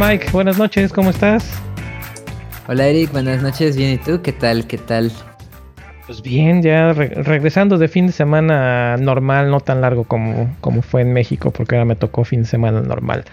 [0.00, 1.60] Mike, buenas noches, ¿cómo estás?
[2.68, 4.22] Hola Eric, buenas noches, bien, ¿y tú?
[4.22, 4.66] ¿Qué tal?
[4.66, 5.12] ¿Qué tal?
[6.06, 11.02] Pues bien, ya regresando de fin de semana normal, no tan largo como, como fue
[11.02, 13.26] en México, porque ahora me tocó fin de semana normal.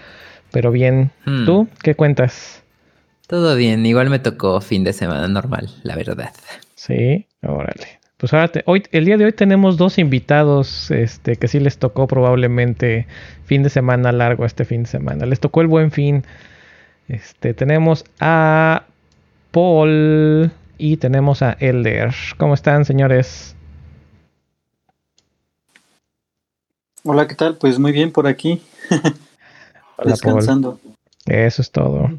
[0.52, 1.46] Pero bien, hmm.
[1.46, 2.62] ¿tú qué cuentas?
[3.28, 6.32] Todo bien, igual me tocó fin de semana normal, la verdad.
[6.74, 7.98] Sí, órale.
[8.18, 12.06] Pues ahora, hoy, el día de hoy tenemos dos invitados este, que sí les tocó
[12.06, 13.06] probablemente
[13.46, 15.24] fin de semana largo este fin de semana.
[15.24, 16.24] Les tocó el buen fin.
[17.08, 18.84] Este, tenemos a
[19.50, 22.14] Paul y tenemos a Elder.
[22.36, 23.56] ¿Cómo están, señores?
[27.04, 27.56] Hola, ¿qué tal?
[27.56, 28.62] Pues muy bien por aquí.
[30.04, 30.78] Descansando.
[31.24, 32.10] Eso es todo.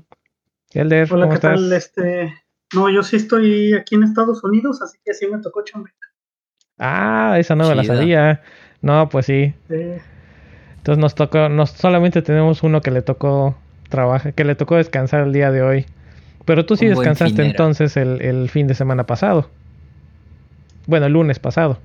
[0.71, 1.71] Elder, Hola, ¿qué tal?
[1.71, 2.33] Este,
[2.73, 5.97] no, yo sí estoy aquí en Estados Unidos, así que sí me tocó chambeta.
[6.79, 8.41] Ah, esa no me la sabía.
[8.81, 9.53] No, pues sí.
[9.69, 13.55] Entonces nos tocó, nos solamente tenemos uno que le tocó
[13.89, 15.85] trabajar, que le tocó descansar el día de hoy.
[16.45, 19.49] Pero tú sí descansaste entonces el, fin de semana pasado.
[20.87, 21.77] Bueno, el lunes pasado.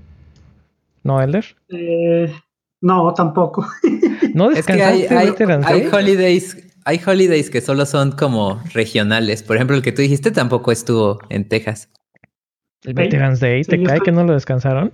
[1.02, 1.44] ¿No, Elder?
[1.68, 2.32] Eh,
[2.80, 3.66] no, tampoco.
[4.34, 5.28] ¿No descansaste es que hay,
[5.62, 9.42] hay holidays hay holidays que solo son como regionales.
[9.42, 11.88] Por ejemplo, el que tú dijiste tampoco estuvo en Texas.
[12.82, 14.92] ¿El Veterans Day te cae que no lo descansaron?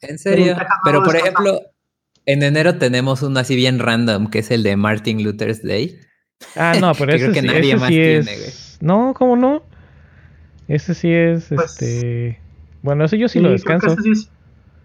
[0.00, 0.56] ¿En serio?
[0.84, 1.60] Pero por ejemplo,
[2.24, 5.98] en enero tenemos uno así bien random, que es el de Martin Luther's Day.
[6.56, 8.36] Ah, no, pero ese, creo que nadie más tiene,
[8.80, 9.62] No, ¿cómo no?
[10.66, 12.40] Ese sí es, pues, este...
[12.82, 13.96] Bueno, ese yo sí, lo descanso.
[14.04, 14.30] es,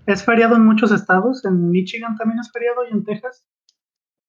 [0.05, 3.45] es, feriado en muchos estados, en Michigan también es feriado y en Texas,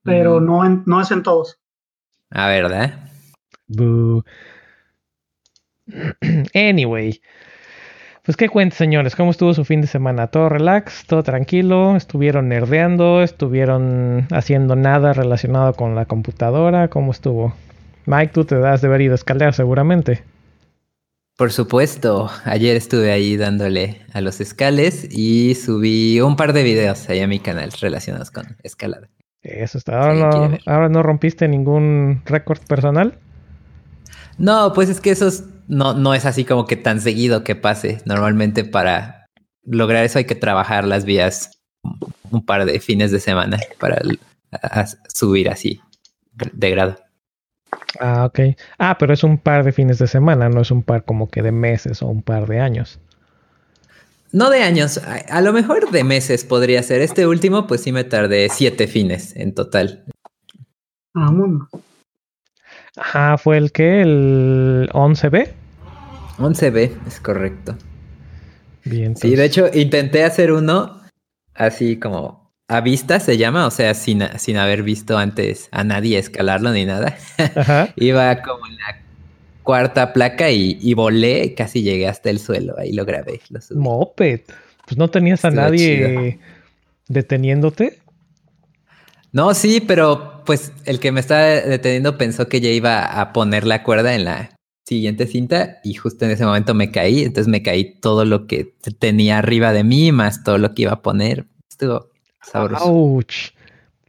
[0.03, 1.61] pero no, no es en todos.
[2.31, 3.09] A verdad.
[6.55, 7.21] Anyway.
[8.25, 10.29] Pues qué cuenta, señores, ¿cómo estuvo su fin de semana?
[10.29, 11.05] ¿Todo relax?
[11.07, 11.95] ¿Todo tranquilo?
[11.95, 13.23] ¿Estuvieron nerdeando?
[13.23, 16.89] ¿Estuvieron haciendo nada relacionado con la computadora?
[16.89, 17.53] ¿Cómo estuvo?
[18.07, 20.25] Mike, tú te das de haber ido a escalar seguramente.
[21.37, 27.07] Por supuesto, ayer estuve ahí dándole a los escales y subí un par de videos
[27.11, 29.11] ahí a mi canal relacionados con escalada.
[29.43, 30.01] Eso está.
[30.01, 33.19] Ahora, no, rompiste ningún récord personal.
[34.39, 35.31] No, pues es que eso
[35.69, 38.01] no, no es así como que tan seguido que pase.
[38.05, 39.27] Normalmente para
[39.65, 41.51] lograr eso hay que trabajar las vías
[42.31, 44.01] un par de fines de semana para
[45.09, 45.81] subir así
[46.53, 46.97] de grado.
[48.01, 48.57] Ah, ok.
[48.79, 51.43] Ah, pero es un par de fines de semana, no es un par como que
[51.43, 52.99] de meses o un par de años.
[54.33, 57.03] No de años, a, lo mejor de meses podría ser.
[57.03, 60.05] Este último, pues sí me tardé siete fines en total.
[61.15, 61.69] Ah, bueno.
[62.97, 64.03] Ajá, ¿fue el que?
[64.03, 65.49] ¿El 11B?
[66.39, 67.77] 11B, es correcto.
[68.85, 69.17] Bien.
[69.17, 71.01] Sí, de hecho, intenté hacer uno
[71.55, 76.19] así como a vista se llama, o sea, sin, sin haber visto antes a nadie
[76.19, 77.17] escalarlo ni nada.
[77.57, 77.89] Ajá.
[77.97, 79.03] Iba como en la
[79.63, 83.41] cuarta placa y, volé, casi llegué hasta el suelo, ahí lo grabé.
[83.49, 84.41] Lo Moped,
[84.87, 86.39] pues no tenías a nadie
[87.09, 87.99] deteniéndote.
[89.35, 93.67] No, sí, pero pues el que me estaba deteniendo pensó que ya iba a poner
[93.67, 94.57] la cuerda en la
[94.87, 98.77] siguiente cinta y justo en ese momento me caí, entonces me caí todo lo que
[99.01, 101.47] tenía arriba de mí más todo lo que iba a poner.
[101.69, 102.11] Estuvo
[102.43, 102.85] sabroso.
[102.85, 103.51] Ouch.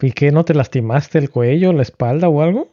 [0.00, 2.72] ¿Y qué no te lastimaste el cuello, la espalda o algo?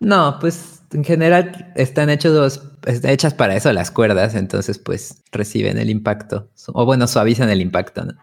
[0.00, 5.90] No, pues en general están hechos, hechas para eso las cuerdas, entonces pues reciben el
[5.90, 6.48] impacto.
[6.72, 8.14] O bueno, suavizan el impacto, ¿no?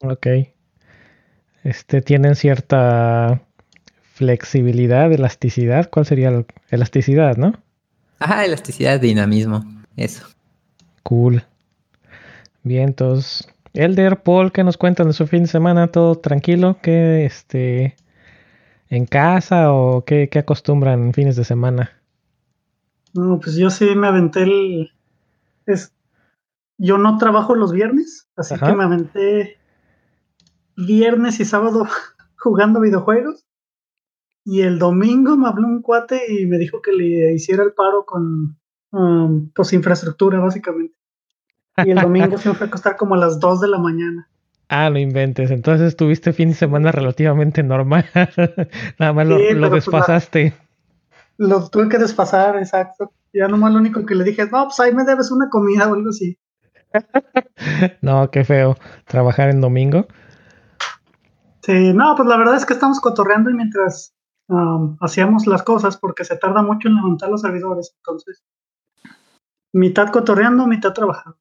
[0.00, 0.26] Ok.
[1.66, 3.42] Este, tienen cierta
[4.14, 5.90] flexibilidad, elasticidad.
[5.90, 7.54] ¿Cuál sería la elasticidad, no?
[8.20, 9.64] Ajá, elasticidad, dinamismo.
[9.96, 10.24] Eso.
[11.02, 11.42] Cool.
[12.62, 13.48] Bien, entonces.
[13.74, 15.88] Elder, Paul, ¿qué nos cuentan de su fin de semana?
[15.88, 16.78] ¿Todo tranquilo?
[16.80, 17.96] ¿Qué este
[18.88, 22.00] en casa o qué, acostumbran en fines de semana?
[23.12, 24.92] No, pues yo sí me aventé el...
[25.66, 25.92] Es...
[26.78, 29.58] Yo no trabajo los viernes, así que me aventé
[30.76, 31.86] viernes y sábado
[32.38, 33.44] jugando videojuegos.
[34.44, 38.04] Y el domingo me habló un cuate y me dijo que le hiciera el paro
[38.06, 38.56] con
[38.92, 40.96] um, pues infraestructura, básicamente.
[41.78, 44.28] Y el domingo se me fue a acostar como a las 2 de la mañana.
[44.68, 45.50] Ah, lo inventes.
[45.50, 48.06] Entonces tuviste fin de semana relativamente normal.
[48.98, 50.54] Nada más lo, pues, desfasaste.
[51.38, 53.12] lo tuve que desfasar, exacto.
[53.32, 55.88] Ya nomás lo único que le dije es, no, pues ahí me debes una comida
[55.88, 56.38] o algo así.
[58.00, 58.76] no, qué feo.
[59.06, 60.06] Trabajar en domingo.
[61.66, 64.14] Sí, no, pues la verdad es que estamos cotorreando y mientras
[64.46, 68.44] um, hacíamos las cosas, porque se tarda mucho en levantar los servidores, entonces,
[69.72, 71.36] mitad cotorreando, mitad trabajando.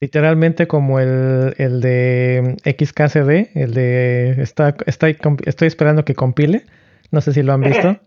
[0.00, 5.16] Literalmente como el, el de XKCD, el de está, estoy
[5.68, 6.66] esperando que compile.
[7.12, 8.00] No sé si lo han visto.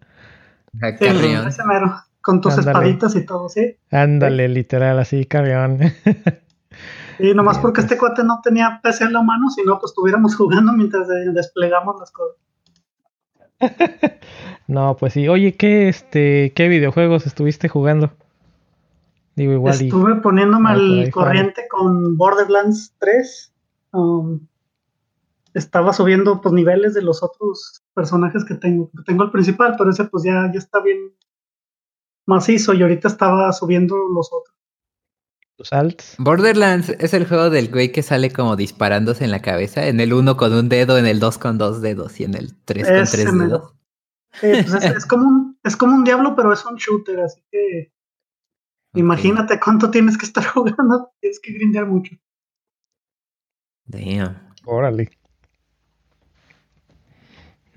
[1.00, 1.50] Carrión.
[2.20, 3.78] con tus espaditas y todo, ¿sí?
[3.92, 5.80] Ándale, literal, así, Carrión.
[7.20, 10.74] Y nomás porque este cuate no tenía PC en la mano, sino pues estuviéramos jugando
[10.74, 12.38] mientras desplegamos las cosas.
[14.68, 15.28] no, pues sí.
[15.28, 18.12] Oye, ¿qué, este, ¿qué videojuegos estuviste jugando?
[19.36, 19.74] Digo, igual.
[19.74, 23.54] Estuve poniéndome al corriente con Borderlands 3.
[23.92, 24.40] Um,
[25.54, 28.90] estaba subiendo pues niveles de los otros personajes que tengo.
[29.06, 31.14] Tengo el principal, pero ese pues ya, ya está bien
[32.26, 34.56] macizo y ahorita estaba subiendo los otros.
[35.58, 36.16] Los alts.
[36.18, 40.14] Borderlands es el juego del güey que sale como disparándose en la cabeza, en el
[40.14, 43.06] 1 con un dedo, en el 2 con dos dedos y en el 3 con
[43.06, 43.74] tres dedos.
[44.42, 47.94] Pues es, como un, es como un diablo, pero es un shooter, así que
[48.96, 52.16] imagínate cuánto tienes que estar jugando, tienes que grindear mucho.
[53.86, 54.52] Damn.
[54.66, 55.10] Órale.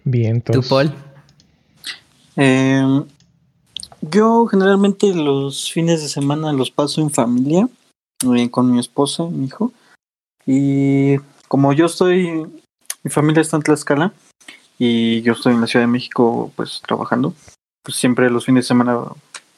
[0.04, 0.69] Bien, entonces.
[0.69, 0.92] ¿Tú, Paul?
[2.36, 3.04] Eh,
[4.00, 7.68] yo generalmente los fines de semana los paso en familia,
[8.36, 9.72] eh, con mi esposa mi hijo.
[10.46, 11.18] Y
[11.48, 12.46] como yo estoy,
[13.02, 14.12] mi familia está en Tlaxcala
[14.78, 17.34] y yo estoy en la Ciudad de México pues trabajando,
[17.82, 19.00] pues siempre los fines de semana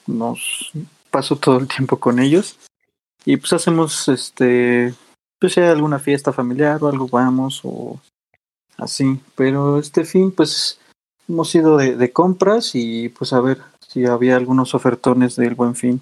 [0.06, 0.72] nos
[1.10, 2.58] paso todo el tiempo con ellos.
[3.24, 4.94] Y pues hacemos este,
[5.38, 8.00] pues si alguna fiesta familiar o algo vamos o
[8.78, 9.20] así.
[9.34, 10.80] Pero este fin pues
[11.28, 13.60] hemos ido de compras y pues a ver
[13.90, 16.00] Sí, había algunos ofertones del buen fin.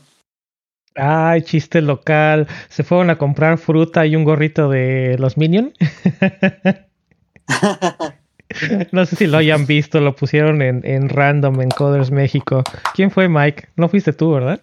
[0.94, 2.46] Ay, chiste local.
[2.68, 5.72] Se fueron a comprar fruta y un gorrito de los Minions.
[8.92, 12.62] no sé si lo hayan visto, lo pusieron en, en random en Coders México.
[12.94, 13.70] ¿Quién fue Mike?
[13.76, 14.60] No fuiste tú, ¿verdad?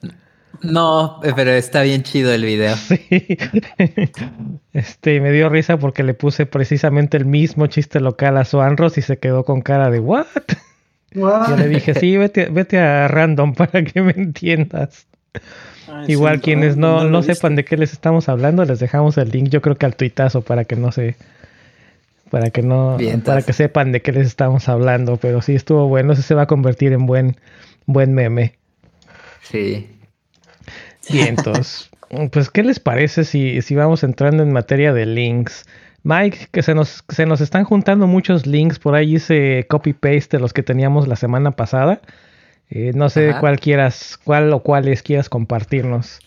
[0.61, 2.75] No, pero está bien chido el video.
[2.75, 3.39] Sí.
[4.71, 9.01] Este, me dio risa porque le puse precisamente el mismo chiste local a Suanros y
[9.01, 10.27] se quedó con cara de ¿what?
[11.15, 15.07] Yo le dije, sí, vete, vete a random para que me entiendas.
[16.07, 19.61] Igual quienes no, no, sepan de qué les estamos hablando, les dejamos el link, yo
[19.61, 21.15] creo que al tuitazo para que no se
[22.31, 26.15] para que no para que sepan de qué les estamos hablando, pero sí estuvo bueno,
[26.15, 27.37] se va a convertir en buen
[27.85, 28.55] buen meme.
[29.43, 29.87] Sí.
[31.09, 31.89] Bien, entonces,
[32.31, 35.65] pues ¿qué les parece si si vamos entrando en materia de links?
[36.05, 40.39] Mike, que se nos, se nos están juntando muchos links, por ahí hice copy-paste de
[40.39, 41.99] los que teníamos la semana pasada.
[42.69, 46.19] Eh, no sé cuál quieras, cuál o cuáles quieras compartirnos.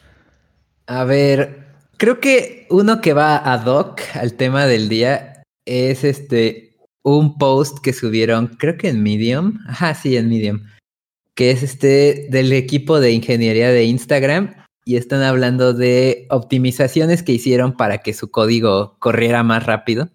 [0.89, 1.61] A ver,
[1.97, 7.79] creo que uno que va ad hoc al tema del día es este un post
[7.79, 9.61] que subieron, creo que en Medium.
[9.69, 10.65] Ajá, sí, en Medium.
[11.37, 14.57] Que es este del equipo de ingeniería de Instagram
[14.89, 20.09] y están hablando de optimizaciones que hicieron para que su código corriera más rápido,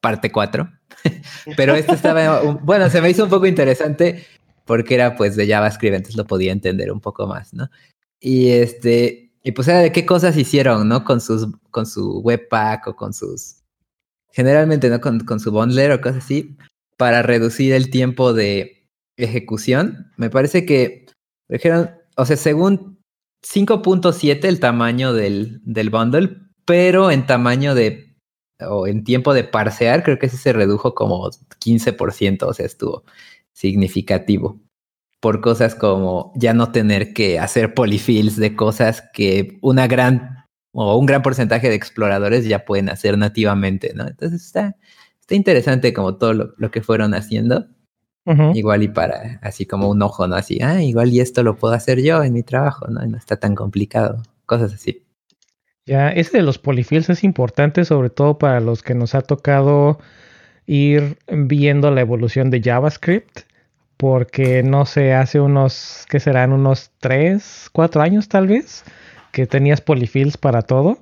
[0.00, 0.68] parte 4.
[1.56, 4.26] Pero esto estaba, bueno, se me hizo un poco interesante
[4.64, 7.70] porque era pues de JavaScript, entonces lo podía entender un poco más, ¿no?
[8.18, 11.04] Y este, y pues era de qué cosas hicieron, ¿no?
[11.04, 13.62] Con sus, con su webpack o con sus,
[14.32, 15.00] generalmente, ¿no?
[15.00, 16.56] Con, con su bundler o cosas así,
[16.96, 18.84] para reducir el tiempo de
[19.16, 20.10] ejecución.
[20.16, 21.06] Me parece que,
[21.48, 22.97] dijeron, o sea, según
[23.44, 28.16] 5.7 el tamaño del, del bundle, pero en tamaño de,
[28.60, 33.04] o en tiempo de parsear, creo que sí se redujo como 15%, o sea, estuvo
[33.52, 34.60] significativo.
[35.20, 40.96] Por cosas como ya no tener que hacer polyfills de cosas que una gran o
[40.96, 44.06] un gran porcentaje de exploradores ya pueden hacer nativamente, ¿no?
[44.06, 44.76] Entonces está,
[45.20, 47.66] está interesante como todo lo, lo que fueron haciendo.
[48.54, 50.36] Igual y para, así como un ojo, ¿no?
[50.36, 53.00] Así, ah, igual y esto lo puedo hacer yo en mi trabajo, ¿no?
[53.06, 54.22] no está tan complicado.
[54.44, 55.04] Cosas así.
[55.86, 59.98] Ya, ese de los polifills es importante, sobre todo para los que nos ha tocado
[60.66, 63.40] ir viendo la evolución de JavaScript,
[63.96, 66.52] porque no sé, hace unos, ¿qué serán?
[66.52, 68.84] Unos 3, 4 años tal vez,
[69.32, 70.98] que tenías polifills para todo.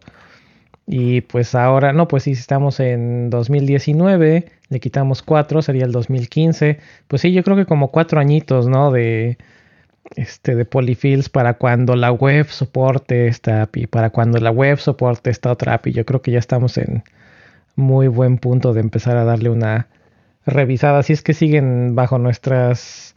[0.86, 6.78] Y pues ahora, no, pues sí, estamos en 2019, le quitamos 4, sería el 2015.
[7.08, 8.92] Pues sí, yo creo que como 4 añitos, ¿no?
[8.92, 9.36] De,
[10.14, 15.30] este, de polyfills para cuando la web soporte esta API, para cuando la web soporte
[15.30, 15.92] esta otra API.
[15.92, 17.02] Yo creo que ya estamos en
[17.76, 19.88] muy buen punto de empezar a darle una
[20.46, 21.02] revisada.
[21.02, 23.14] Si es que siguen bajo nuestras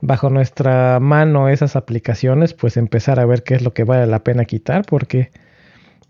[0.00, 4.22] bajo nuestra mano esas aplicaciones, pues empezar a ver qué es lo que vale la
[4.22, 5.30] pena quitar, porque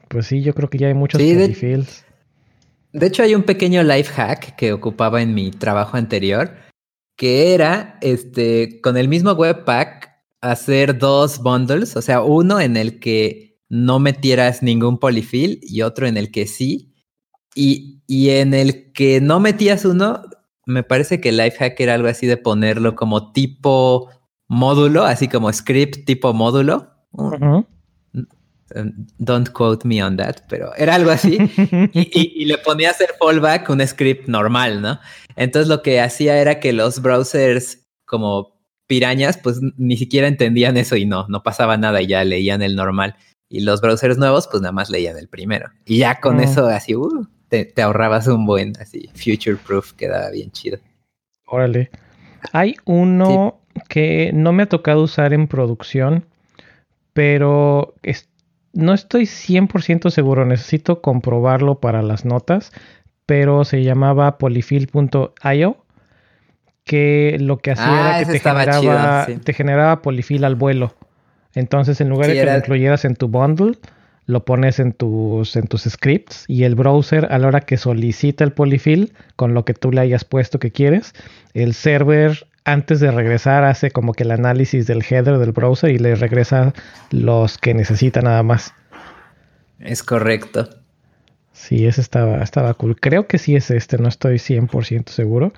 [0.08, 1.48] pues sí, yo creo que ya hay muchos sí, de,
[2.92, 6.54] de, hecho, hay un pequeño life hack que ocupaba en mi trabajo anterior,
[7.16, 13.00] que era este con el mismo webpack hacer dos bundles, o sea, uno en el
[13.00, 16.92] que no metieras ningún polyfill y otro en el que sí.
[17.54, 20.22] Y, y en el que no metías uno,
[20.66, 24.10] me parece que el life hack era algo así de ponerlo como tipo
[24.48, 26.90] módulo, así como script tipo módulo.
[29.18, 31.38] Don't quote me on that, pero era algo así.
[31.92, 34.98] y, le ponía a hacer fallback un script normal, ¿no?
[35.36, 38.54] Entonces lo que hacía era que los browsers como
[38.86, 42.76] pirañas, pues ni siquiera entendían eso y no, no pasaba nada y ya leían el
[42.76, 43.16] normal.
[43.48, 45.70] Y los browsers nuevos, pues nada más leían el primero.
[45.84, 50.50] Y ya con eso, así, uh, te, ahorrabas un buen, así, future proof, quedaba bien
[50.50, 50.78] chido.
[51.46, 51.90] Órale.
[52.52, 56.26] Hay uno que no me ha tocado usar en producción,
[57.12, 57.94] pero
[58.74, 62.72] no estoy 100% seguro, necesito comprobarlo para las notas,
[63.26, 65.84] pero se llamaba polyfill.io
[66.84, 70.94] que lo que hacía era ah, que te generaba, te generaba polifil al vuelo.
[71.54, 73.78] Entonces, en lugar de que lo incluyeras en tu bundle,
[74.26, 78.44] lo pones en tus, en tus scripts y el browser a la hora que solicita
[78.44, 81.14] el polyfill con lo que tú le hayas puesto que quieres,
[81.54, 85.98] el server antes de regresar hace como que el análisis del header del browser y
[85.98, 86.72] le regresa
[87.10, 88.72] los que necesita nada más.
[89.78, 90.68] Es correcto.
[91.52, 92.96] Sí, ese estaba, estaba cool.
[92.98, 95.52] Creo que sí es este, no estoy 100% seguro.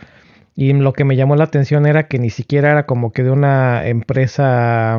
[0.54, 3.30] Y lo que me llamó la atención era que ni siquiera era como que de
[3.30, 4.98] una empresa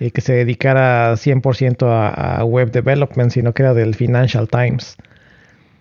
[0.00, 4.96] eh, que se dedicara 100% a, web development, sino que era del Financial Times.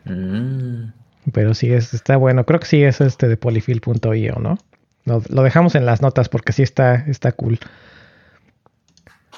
[0.06, 0.92] Mm.
[1.34, 2.46] Pero sí, es, está bueno.
[2.46, 4.58] Creo que sí es este de polyfill.io, ¿no?
[5.06, 7.60] Lo, lo, dejamos en las notas porque sí está, está cool.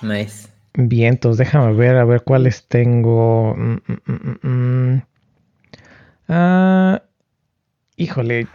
[0.01, 0.47] Nice.
[0.74, 3.55] Bien, entonces déjame ver a ver cuáles tengo.
[3.55, 3.79] Mm,
[4.47, 5.01] mm,
[6.29, 7.01] ah,
[8.00, 8.45] Híjole,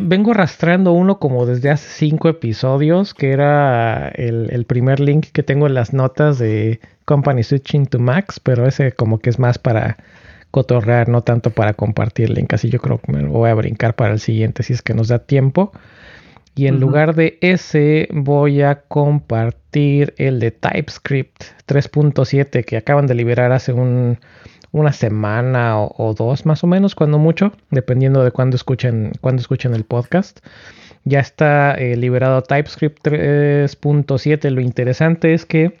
[0.00, 5.66] vengo arrastrando uno como desde hace cinco episodios, que era el, primer link que tengo
[5.66, 9.96] en las notas de Company Switching to Max, pero ese como que es más para
[10.52, 12.54] cotorrear, no tanto para compartir link.
[12.54, 14.94] Así yo creo que me lo voy a brincar para el siguiente si es que
[14.94, 15.72] nos da tiempo.
[16.56, 23.14] Y en lugar de ese voy a compartir el de TypeScript 3.7 que acaban de
[23.14, 24.18] liberar hace un
[24.76, 29.74] una semana o, dos más o menos, cuando mucho, dependiendo de cuándo escuchen, cuando escuchen
[29.74, 30.40] el podcast.
[31.04, 34.50] Ya está eh, liberado TypeScript 3.7.
[34.50, 35.78] Lo interesante es que,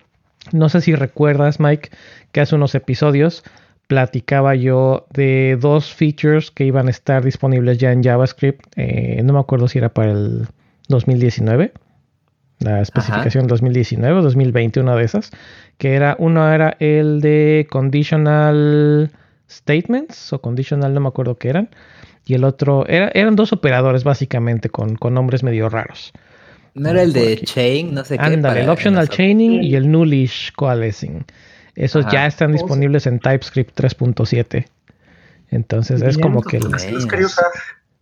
[0.52, 1.90] no sé si recuerdas, Mike,
[2.32, 3.42] que hace unos episodios
[3.86, 8.64] platicaba yo de dos features que iban a estar disponibles ya en JavaScript.
[8.76, 10.46] Eh, no me acuerdo si era para el
[10.88, 11.72] 2019
[12.58, 15.30] la especificación 2019 o 2020, una de esas,
[15.78, 19.10] que era, uno era el de conditional
[19.50, 21.68] statements o conditional, no me acuerdo qué eran,
[22.24, 26.12] y el otro, era, eran dos operadores básicamente con, con nombres medio raros.
[26.74, 27.94] ¿No era el de chain?
[27.94, 28.24] No sé qué.
[28.24, 31.24] Ándale, el optional chaining y el nullish coalescing.
[31.74, 34.66] Esos ya están disponibles en TypeScript 3.7.
[35.50, 36.58] Entonces es como que...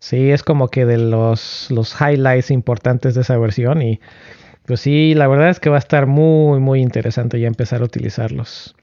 [0.05, 4.01] Sí, es como que de los, los highlights importantes de esa versión y
[4.67, 7.87] pues sí, la verdad es que va a estar muy, muy interesante ya empezar a
[7.87, 8.77] utilizarlos.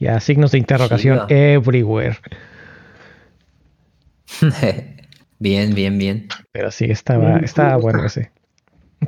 [0.00, 2.16] Ya, signos de interrogación everywhere.
[5.38, 6.28] bien, bien, bien.
[6.52, 8.32] Pero sí, estaba, estaba bueno ese.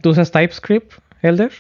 [0.02, 0.92] ¿Tú usas TypeScript,
[1.22, 1.52] Elder?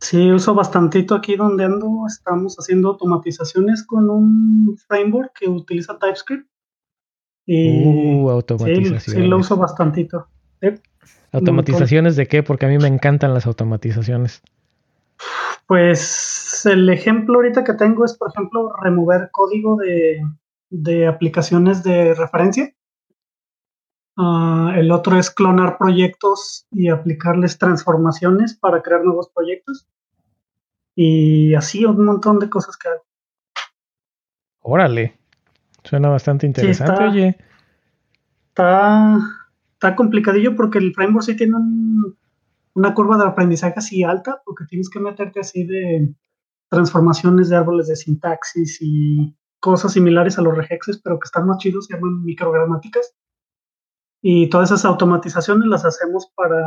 [0.00, 2.04] Sí, uso bastantito aquí donde ando.
[2.06, 6.51] Estamos haciendo automatizaciones con un framework que utiliza TypeScript.
[7.46, 9.02] Uh, automatizaciones.
[9.02, 10.26] Sí, lo uso bastantito.
[11.32, 12.42] ¿Automatizaciones de qué?
[12.42, 14.42] Porque a mí me encantan las automatizaciones.
[15.66, 22.74] Pues el ejemplo ahorita que tengo es, por ejemplo, remover código de, aplicaciones de referencia.
[24.16, 29.88] Ah, el otro es clonar proyectos y aplicarles transformaciones para crear nuevos proyectos.
[30.94, 33.04] Y así un montón de cosas que hago.
[34.60, 35.21] Órale.
[35.92, 37.36] Suena bastante interesante, oye.
[38.48, 39.18] Está
[39.74, 41.54] está complicadillo porque el framework sí tiene
[42.72, 46.14] una curva de aprendizaje así alta, porque tienes que meterte así de
[46.70, 51.58] transformaciones de árboles de sintaxis y cosas similares a los regexes, pero que están más
[51.58, 53.14] chidos, se llaman microgramáticas.
[54.22, 56.62] Y todas esas automatizaciones las hacemos para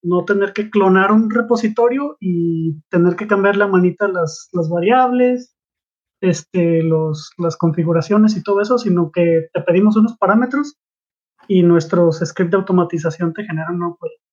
[0.00, 5.54] no tener que clonar un repositorio y tener que cambiar la manita las, las variables,
[6.20, 10.76] este, los, las configuraciones y todo eso, sino que te pedimos unos parámetros
[11.48, 14.24] y nuestros scripts de automatización te generan un proyecto.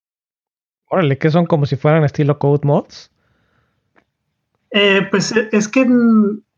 [0.89, 3.11] Órale, que son como si fueran estilo code mods.
[4.71, 5.87] Eh, pues eh, es que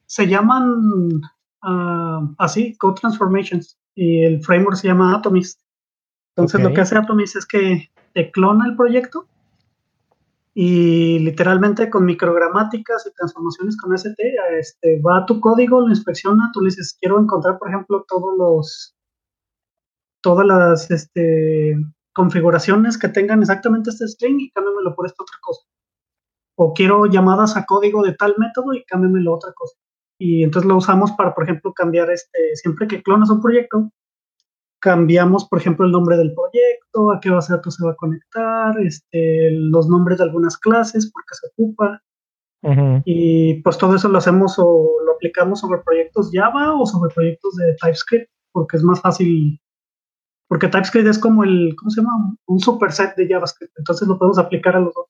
[0.05, 1.21] se llaman
[1.61, 5.61] ah, así, Code Transformations, y el framework se llama Atomist.
[6.35, 9.28] Entonces lo que hace Atomist es que te clona el proyecto
[10.61, 14.21] y literalmente con microgramáticas y transformaciones con ST,
[14.59, 18.37] este, va a tu código, lo inspecciona, tú le dices, quiero encontrar, por ejemplo, todos
[18.37, 18.93] los
[20.21, 21.77] todas las este,
[22.11, 25.61] configuraciones que tengan exactamente este string y cámbiamelo por esta otra cosa.
[26.57, 29.77] O quiero llamadas a código de tal método y cámbiamelo a otra cosa.
[30.19, 33.93] Y entonces lo usamos para, por ejemplo, cambiar este, siempre que clonas un proyecto,
[34.79, 37.95] cambiamos, por ejemplo, el nombre del proyecto, a qué base de datos se va a
[37.95, 42.01] conectar, este, los nombres de algunas clases, por qué se ocupa.
[43.05, 47.55] Y pues todo eso lo hacemos o lo aplicamos sobre proyectos Java o sobre proyectos
[47.55, 49.61] de TypeScript, porque es más fácil.
[50.47, 52.35] Porque TypeScript es como el, ¿cómo se llama?
[52.47, 53.71] Un superset de JavaScript.
[53.77, 55.05] Entonces lo podemos aplicar a los dos.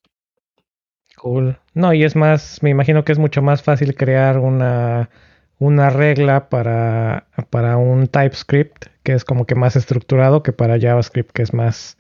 [1.18, 1.58] Cool.
[1.74, 5.10] No, y es más, me imagino que es mucho más fácil crear una,
[5.58, 11.32] una regla para, para un TypeScript que es como que más estructurado que para JavaScript
[11.32, 11.98] que es más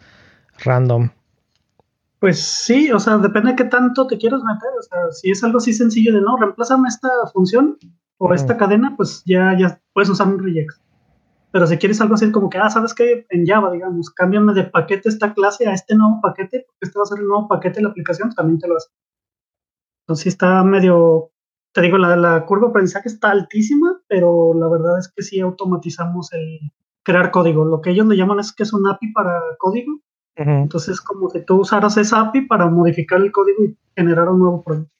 [0.64, 1.10] random.
[2.20, 4.70] Pues sí, o sea, depende de qué tanto te quieras meter.
[4.78, 7.80] O sea, si es algo así sencillo de no, reemplázame esta función
[8.20, 10.80] o esta cadena, pues ya, ya puedes usar un regex.
[11.52, 13.26] Pero si quieres algo así como que, ah, ¿sabes qué?
[13.32, 17.04] En Java, digamos, cámbiame de paquete esta clase a este nuevo paquete, porque este va
[17.04, 18.90] a ser el nuevo paquete de la aplicación, también te lo hace.
[20.04, 21.32] Entonces sí está medio,
[21.74, 25.40] te digo, la, la curva de aprendizaje está altísima, pero la verdad es que sí
[25.40, 26.72] automatizamos el
[27.12, 27.66] crear código.
[27.66, 30.02] Lo que ellos le llaman es que es un API para código
[30.40, 34.64] entonces, como que tú usaras esa API para modificar el código y generar un nuevo
[34.64, 34.92] proyecto.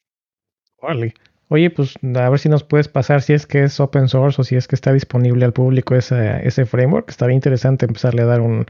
[0.82, 1.14] Vale.
[1.48, 4.44] Oye, pues a ver si nos puedes pasar si es que es open source o
[4.44, 7.10] si es que está disponible al público ese, ese framework.
[7.10, 8.66] Estaría interesante empezarle a dar un,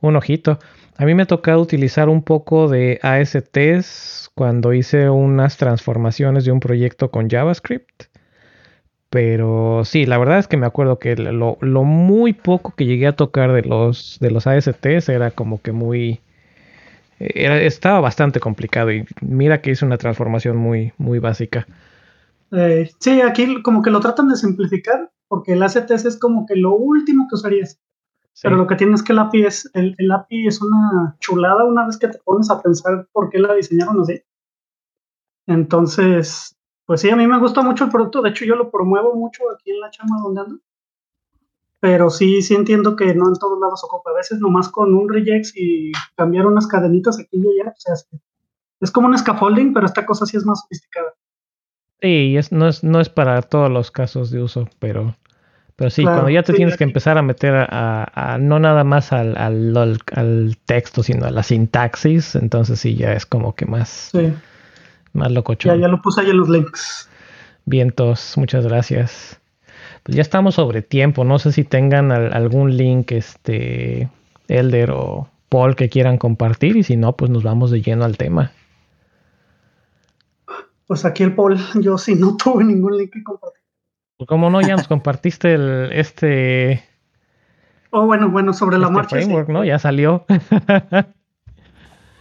[0.00, 0.58] un ojito.
[0.96, 6.52] A mí me ha tocado utilizar un poco de ASTs cuando hice unas transformaciones de
[6.52, 8.04] un proyecto con JavaScript.
[9.14, 13.14] Pero sí, la verdad es que me acuerdo que lo, muy poco que llegué a
[13.14, 16.18] tocar de los, de los ASTs era como que muy...
[17.20, 21.64] Era, estaba bastante complicado y mira que hice una transformación muy, muy básica.
[22.50, 26.56] Eh, sí, aquí como que lo tratan de simplificar porque el ASTs es como que
[26.56, 27.78] lo último que usarías.
[28.42, 31.86] Pero lo que tienes que el API es, el, el API es una chulada una
[31.86, 34.20] vez que te pones a pensar por qué la diseñaron así.
[35.46, 39.14] Entonces, pues sí, a mí me gusta mucho el producto, de hecho yo lo promuevo
[39.14, 40.58] mucho aquí en la chama donde ando.
[41.80, 44.10] Pero sí, sí entiendo que no en todos lados ocupa.
[44.10, 47.94] A veces nomás con un regex y cambiar unas cadenitas aquí y allá, o sea,
[48.80, 51.14] es como un scaffolding, pero esta cosa sí es más sofisticada.
[52.00, 55.16] Sí, es, no, es, no es para todos los casos de uso, pero,
[55.76, 59.36] pero sí, cuando ya te tienes que empezar a meter a, no nada más al,
[59.36, 64.10] al, al, texto, sino a la sintaxis, entonces sí, ya es como que más...
[64.12, 64.34] Sí
[65.14, 65.76] más locochón.
[65.76, 67.08] Ya, ya lo puse ahí en los links.
[67.64, 69.40] Vientos, muchas gracias.
[70.02, 71.24] Pues ya estamos sobre tiempo.
[71.24, 74.10] No sé si tengan algún link, este,
[74.48, 76.76] Elder o Paul, que quieran compartir.
[76.76, 78.52] Y si no, pues nos vamos de lleno al tema.
[80.86, 83.62] Pues aquí el Paul, yo sí no tuve ningún link que compartir.
[84.18, 86.84] Pues como no, ya nos compartiste el, este...
[87.90, 89.16] Oh, bueno, bueno, sobre la este marcha.
[89.16, 89.64] Framework, ¿no?
[89.64, 90.26] Ya salió.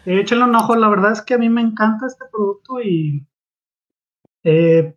[0.05, 3.25] échenle un ojo, la verdad es que a mí me encanta este producto y,
[4.43, 4.95] eh,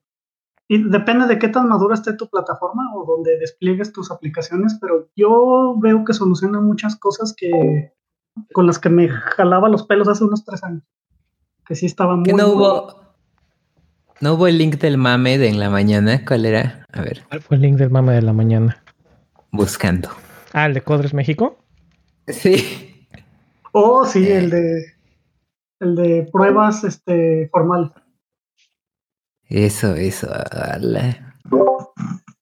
[0.68, 5.08] y depende de qué tan madura esté tu plataforma o donde despliegues tus aplicaciones, pero
[5.14, 7.92] yo veo que soluciona muchas cosas que
[8.52, 10.82] con las que me jalaba los pelos hace unos tres años.
[11.66, 12.32] Que sí estaba muy...
[12.32, 13.06] no hubo,
[14.20, 16.24] no hubo el link del mame de en la mañana?
[16.24, 16.86] ¿Cuál era?
[16.92, 17.24] A ver.
[17.28, 18.82] ¿Cuál fue el link del mame de la mañana?
[19.52, 20.10] Buscando.
[20.52, 21.58] Ah, el de Codres México.
[22.26, 23.08] Sí.
[23.72, 24.95] Oh, sí, el de
[25.80, 27.92] el de pruebas este, formal.
[29.48, 30.28] Eso, eso.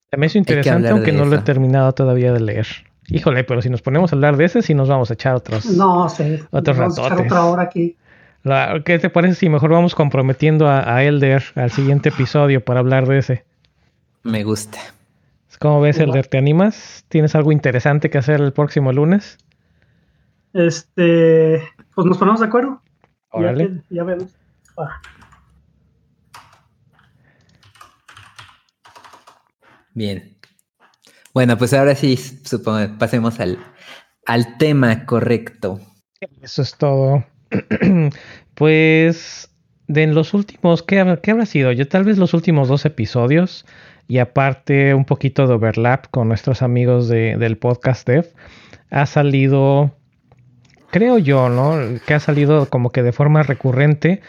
[0.09, 2.67] También es interesante, aunque no lo he terminado todavía de leer.
[3.07, 5.65] Híjole, pero si nos ponemos a hablar de ese, sí nos vamos a echar otros.
[5.65, 6.39] No, sí.
[6.49, 7.97] Otros vamos A echar otra hora aquí.
[8.83, 13.17] ¿Qué te parece si mejor vamos comprometiendo a, Elder al siguiente episodio para hablar de
[13.19, 13.45] ese?
[14.23, 14.79] Me gusta.
[15.59, 16.27] ¿Cómo ves, Elder?
[16.27, 17.05] ¿Te animas?
[17.07, 19.37] ¿Tienes algo interesante que hacer el próximo lunes?
[20.53, 21.63] Este,
[21.95, 22.81] pues nos ponemos de acuerdo.
[23.89, 24.31] Ya, vemos.
[29.93, 30.37] Bien.
[31.33, 33.57] Bueno, pues ahora sí, supongo, pasemos al,
[34.25, 35.79] al tema correcto.
[36.41, 37.25] Eso es todo.
[38.55, 39.49] pues,
[39.87, 41.71] de los últimos, ¿qué, habrá sido?
[41.71, 43.65] Yo tal vez los últimos dos episodios
[44.07, 48.33] y aparte un poquito de overlap con nuestros amigos de, del podcast Dev,
[48.91, 49.95] ha salido
[50.91, 51.99] creo yo, ¿no?
[52.05, 54.21] Que ha salido como que de forma recurrente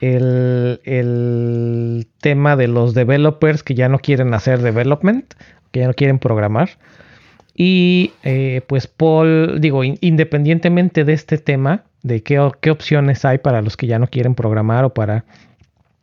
[0.00, 0.78] el,
[2.20, 5.34] tema de los developers que ya no quieren hacer development,
[5.70, 6.70] que ya no quieren programar.
[7.54, 13.62] Y eh, pues Paul, digo, independientemente de este tema, de qué, qué opciones hay para
[13.62, 15.24] los que ya no quieren programar o para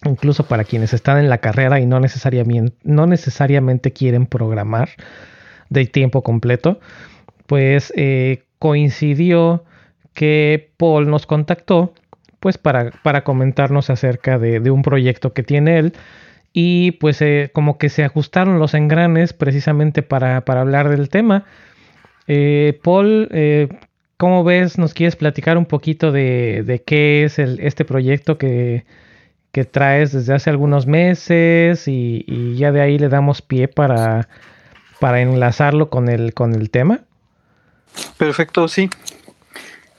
[0.05, 4.89] incluso para quienes están en la carrera y no necesariamente, no necesariamente quieren programar
[5.69, 6.79] de tiempo completo,
[7.47, 9.65] pues eh, coincidió
[10.19, 11.93] que Paul nos contactó
[12.41, 15.93] pues para, para comentarnos acerca de, un proyecto que tiene él
[16.51, 21.45] y pues eh, como que se ajustaron los engranes precisamente para, hablar del tema.
[22.27, 23.69] Eh, Paul, eh,
[24.17, 24.77] ¿cómo ves?
[24.77, 28.83] ¿Nos quieres platicar un poquito de, qué es el, este proyecto que,
[29.53, 34.27] que, traes desde hace algunos meses y, ya de ahí le damos pie para,
[34.99, 37.05] para enlazarlo con el, con el tema?
[38.17, 38.89] Perfecto, sí.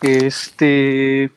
[0.02, 1.30] Este,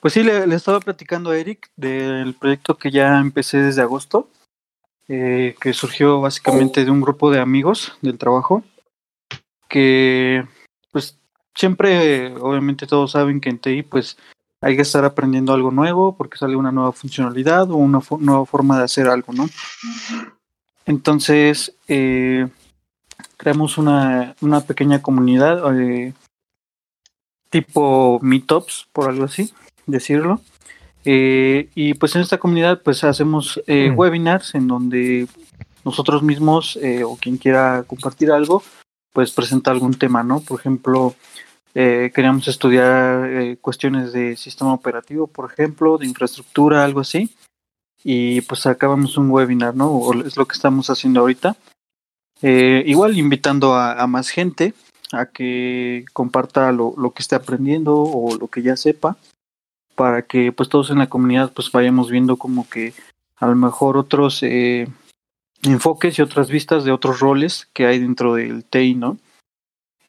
[0.00, 4.28] pues sí, le, estaba platicando a Eric del proyecto que ya empecé desde agosto,
[5.08, 8.62] eh, que surgió básicamente de un grupo de amigos del trabajo,
[9.68, 10.46] que
[10.92, 11.18] pues
[11.54, 14.16] siempre, obviamente todos saben que en TI pues
[14.60, 18.78] hay que estar aprendiendo algo nuevo porque sale una nueva funcionalidad o una nueva forma
[18.78, 19.46] de hacer algo, ¿no?
[20.86, 22.48] Entonces, eh,
[23.36, 26.14] creamos una, una pequeña comunidad eh,
[27.54, 29.52] tipo meetups, por algo así,
[29.86, 30.40] decirlo.
[31.04, 33.96] Eh, y pues en esta comunidad pues hacemos eh, mm.
[33.96, 35.28] webinars en donde
[35.84, 38.60] nosotros mismos eh, o quien quiera compartir algo
[39.12, 40.40] pues presenta algún tema, ¿no?
[40.40, 41.14] Por ejemplo,
[41.72, 47.30] queríamos estudiar cuestiones de sistema operativo, por ejemplo, de infraestructura, algo así.
[48.02, 49.88] Y pues acabamos un webinar, ¿no?
[49.92, 51.54] O es lo que estamos haciendo ahorita.
[52.42, 54.74] igual invitando a, a, más gente
[55.14, 59.16] a que comparta lo, lo que esté aprendiendo o lo que ya sepa
[59.94, 62.92] para que pues todos en la comunidad pues vayamos viendo como que
[63.36, 64.88] a lo mejor otros eh,
[65.62, 69.18] enfoques y otras vistas de otros roles que hay dentro del TI, ¿no?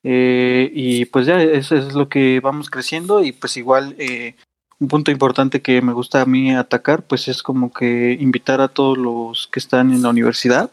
[0.03, 4.35] Eh, y pues ya eso es lo que vamos creciendo y pues igual eh,
[4.77, 8.67] un punto importante que me gusta a mí atacar pues es como que invitar a
[8.67, 10.69] todos los que están en la universidad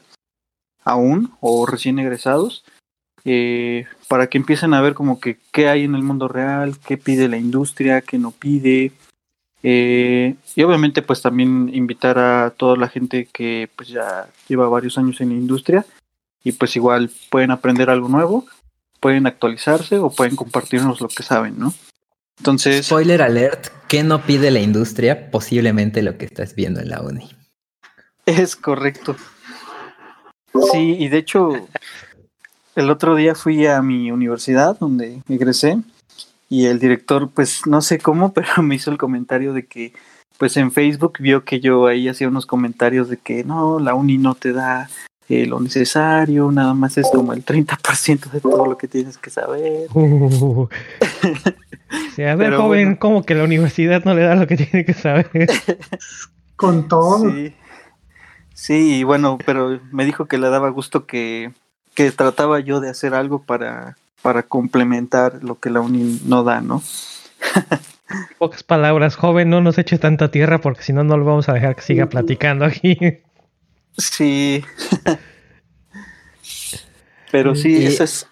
[0.84, 2.62] aún o recién egresados
[3.24, 6.96] eh, para que empiecen a ver como que qué hay en el mundo real, qué
[6.96, 8.92] pide la industria, qué no pide.
[9.62, 14.98] Eh, y obviamente pues también invitar a toda la gente que pues ya lleva varios
[14.98, 15.86] años en la industria
[16.42, 18.44] y pues igual pueden aprender algo nuevo,
[18.98, 21.72] pueden actualizarse o pueden compartirnos lo que saben, ¿no?
[22.38, 22.86] Entonces...
[22.86, 25.30] Spoiler alert, ¿qué no pide la industria?
[25.30, 27.30] Posiblemente lo que estás viendo en la uni.
[28.26, 29.16] Es correcto.
[30.72, 31.68] Sí, y de hecho
[32.74, 35.78] el otro día fui a mi universidad donde egresé
[36.48, 39.92] y el director, pues no sé cómo, pero me hizo el comentario de que,
[40.38, 44.18] pues en Facebook vio que yo ahí hacía unos comentarios de que no, la uni
[44.18, 44.88] no te da
[45.28, 49.30] eh, lo necesario, nada más es como el 30% de todo lo que tienes que
[49.30, 49.88] saber.
[49.94, 50.68] Uh,
[52.18, 55.48] a ver, joven, ¿cómo que la universidad no le da lo que tiene que saber?
[56.56, 57.30] Con todo.
[57.30, 57.54] Sí.
[58.54, 61.52] Sí, bueno, pero me dijo que le daba gusto que
[61.94, 66.60] que trataba yo de hacer algo para, para complementar lo que la uni no da,
[66.60, 66.82] ¿no?
[68.38, 71.54] Pocas palabras, joven, no nos eche tanta tierra porque si no, no lo vamos a
[71.54, 72.98] dejar que siga platicando aquí.
[73.96, 74.64] Sí.
[77.30, 78.26] Pero sí, eso es.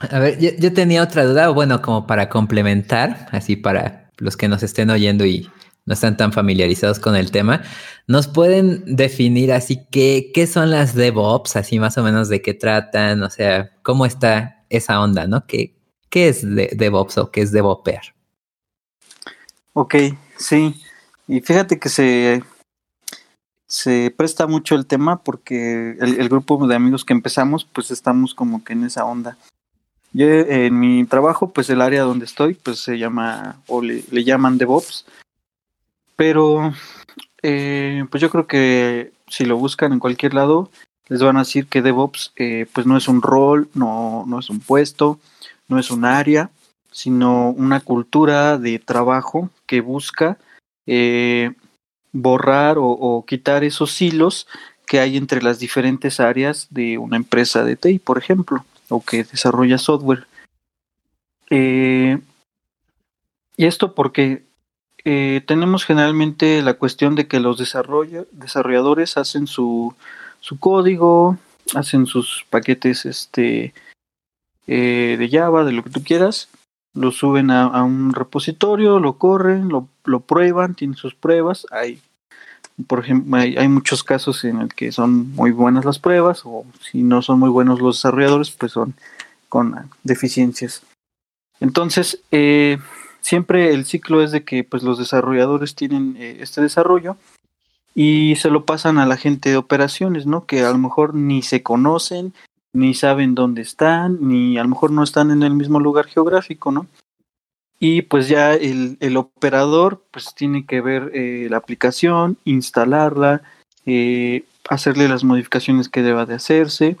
[0.00, 4.48] A ver, yo, yo, tenía otra duda, bueno, como para complementar, así para los que
[4.48, 5.50] nos estén oyendo y
[5.88, 7.62] no están tan familiarizados con el tema,
[8.06, 12.52] ¿nos pueden definir así qué, qué son las DevOps, así más o menos de qué
[12.52, 13.22] tratan?
[13.22, 15.46] O sea, ¿cómo está esa onda, no?
[15.46, 15.74] ¿Qué,
[16.10, 18.02] qué es DevOps o qué es DevOpear?
[19.72, 19.94] Ok,
[20.36, 20.74] sí.
[21.26, 22.42] Y fíjate que se,
[23.66, 28.62] se presta mucho el tema porque el, grupo de amigos que empezamos, pues estamos como
[28.62, 29.38] que en esa onda.
[30.12, 34.58] Yo en mi trabajo, pues el área donde estoy, pues se llama, o le llaman
[34.58, 35.06] DevOps,
[36.18, 36.74] pero
[37.42, 40.68] eh, pues yo creo que si lo buscan en cualquier lado,
[41.06, 44.50] les van a decir que DevOps eh, pues no es un rol, no, no es
[44.50, 45.20] un puesto,
[45.68, 46.50] no es un área,
[46.90, 50.38] sino una cultura de trabajo que busca
[50.86, 51.52] eh,
[52.10, 54.48] borrar o, quitar esos hilos
[54.88, 59.22] que hay entre las diferentes áreas de una empresa de TI, por ejemplo, o que
[59.22, 60.26] desarrolla software.
[61.48, 62.16] y
[63.56, 64.47] esto porque
[65.10, 69.94] eh, tenemos generalmente la cuestión de que los desarrolladores hacen su,
[70.60, 71.38] código,
[71.74, 73.72] hacen sus paquetes este,
[74.66, 76.50] eh, de Java, de lo que tú quieras,
[76.92, 81.66] lo suben a, un repositorio, lo corren, lo, prueban, tienen sus pruebas.
[81.70, 82.02] Hay,
[82.86, 86.66] por ejemplo, hay, hay, muchos casos en el que son muy buenas las pruebas, o
[86.82, 88.92] si no son muy buenos los desarrolladores, pues son
[89.48, 90.82] con deficiencias.
[91.60, 92.76] Entonces, eh,
[93.20, 97.16] siempre el ciclo es de que pues los desarrolladores tienen eh, este desarrollo
[97.94, 100.46] y se lo pasan a la gente de operaciones, ¿no?
[100.46, 102.32] Que a lo mejor ni se conocen,
[102.72, 106.70] ni saben dónde están, ni a lo mejor no están en el mismo lugar geográfico,
[106.70, 106.86] ¿no?
[107.80, 113.42] Y pues ya el, el operador pues tiene que ver eh, la aplicación, instalarla,
[113.86, 116.96] eh, hacerle las modificaciones que deba de hacerse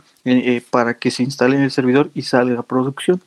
[0.70, 3.20] para que se instale en el servidor y salga a producción.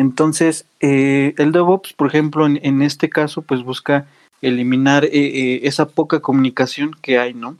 [0.00, 4.06] Entonces, el DevOps, por ejemplo, en, en, este caso, pues busca
[4.40, 7.56] eliminar esa poca comunicación que hay, ¿no?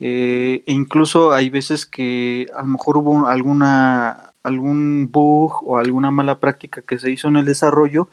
[0.00, 6.38] e incluso hay veces que a lo mejor hubo alguna algún bug o alguna mala
[6.38, 8.08] práctica que se hizo en el desarrollo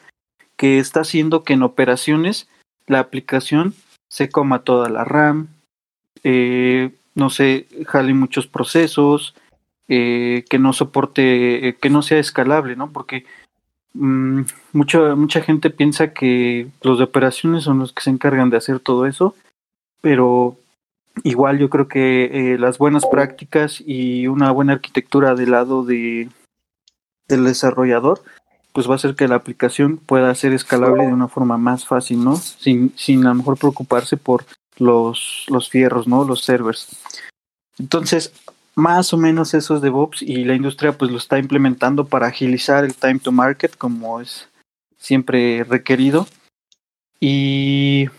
[0.56, 2.47] que está haciendo que en operaciones
[2.88, 3.74] la aplicación
[4.10, 5.47] se coma toda la RAM,
[6.24, 9.34] eh, no se jale muchos procesos,
[9.88, 12.91] eh, que no soporte, eh, que no sea escalable, ¿no?
[12.91, 13.26] Porque
[13.93, 14.41] mmm,
[14.73, 19.06] mucha, gente piensa que los de operaciones son los que se encargan de hacer todo
[19.06, 19.36] eso,
[20.01, 20.58] pero
[21.23, 26.30] igual yo creo que las buenas prácticas y una buena arquitectura del lado de,
[27.27, 28.21] del desarrollador
[28.73, 32.23] pues va a hacer que la aplicación pueda ser escalable de una forma más fácil,
[32.23, 32.38] ¿no?
[32.38, 34.45] Sin, sin a lo mejor preocuparse por
[34.77, 36.23] los, los fierros, ¿no?
[36.23, 36.88] Los servers.
[37.77, 38.34] Entonces,
[38.82, 42.84] más o menos eso es DevOps y la industria pues lo está implementando para agilizar
[42.84, 44.50] el time to market como es
[44.98, 46.28] siempre requerido.
[47.20, 48.10] Y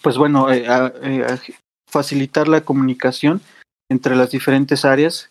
[0.00, 1.26] pues bueno, eh, eh,
[1.86, 3.42] facilitar la comunicación
[3.90, 5.28] entre las diferentes áreas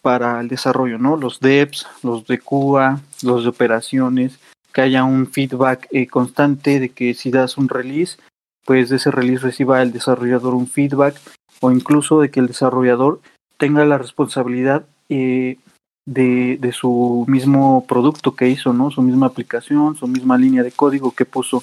[0.00, 1.18] para el desarrollo, ¿no?
[1.18, 4.38] Los devs, los de QA, los de operaciones,
[4.72, 8.16] que haya un feedback eh, constante de que si das un release,
[8.64, 11.20] pues de ese release reciba el desarrollador un feedback
[11.60, 13.20] o incluso de que el desarrollador
[13.60, 15.58] tenga la responsabilidad eh,
[16.06, 18.90] de, de, su mismo producto que hizo, ¿no?
[18.90, 21.62] Su misma aplicación, su misma línea de código que puso.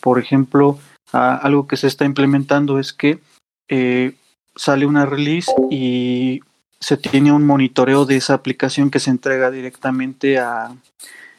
[0.00, 0.78] Por ejemplo,
[1.12, 3.20] algo que se está implementando es que
[3.68, 4.14] eh,
[4.56, 6.40] sale una release y
[6.80, 10.74] se tiene un monitoreo de esa aplicación que se entrega directamente a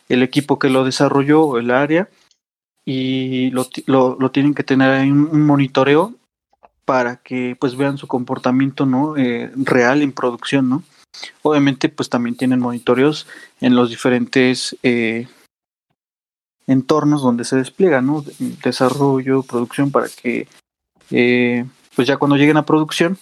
[0.10, 2.10] el equipo que lo desarrolló o el área
[2.86, 6.14] y lo, lo, tienen que tener ahí un, monitoreo
[6.86, 10.84] para que pues vean su comportamiento no eh, real en producción no
[11.42, 13.28] obviamente pues también tienen monitoreos
[13.60, 15.28] en los diferentes eh,
[16.68, 18.24] entornos donde se despliega no
[18.64, 20.48] desarrollo producción para que
[21.12, 21.66] eh,
[21.96, 23.18] pues ya cuando lleguen a producción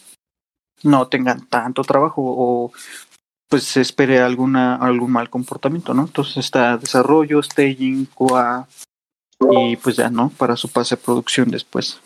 [0.84, 2.72] no tengan tanto trabajo o
[3.50, 6.04] pues se espere alguna algún mal comportamiento, ¿no?
[6.04, 8.68] Entonces está desarrollo, staging, QA
[9.52, 10.30] y pues ya, ¿no?
[10.30, 12.00] Para su pase a producción después.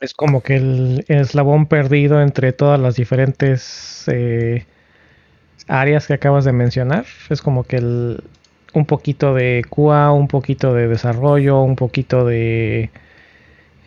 [0.00, 4.66] Es como que el, eslabón perdido entre todas las diferentes eh,
[5.66, 7.06] áreas que acabas de mencionar.
[7.30, 8.24] Es como que el,
[8.74, 12.90] un poquito de QA, un poquito de desarrollo, un poquito de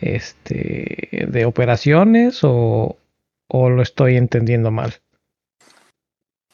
[0.00, 2.96] este de operaciones o,
[3.52, 4.94] o lo estoy entendiendo mal?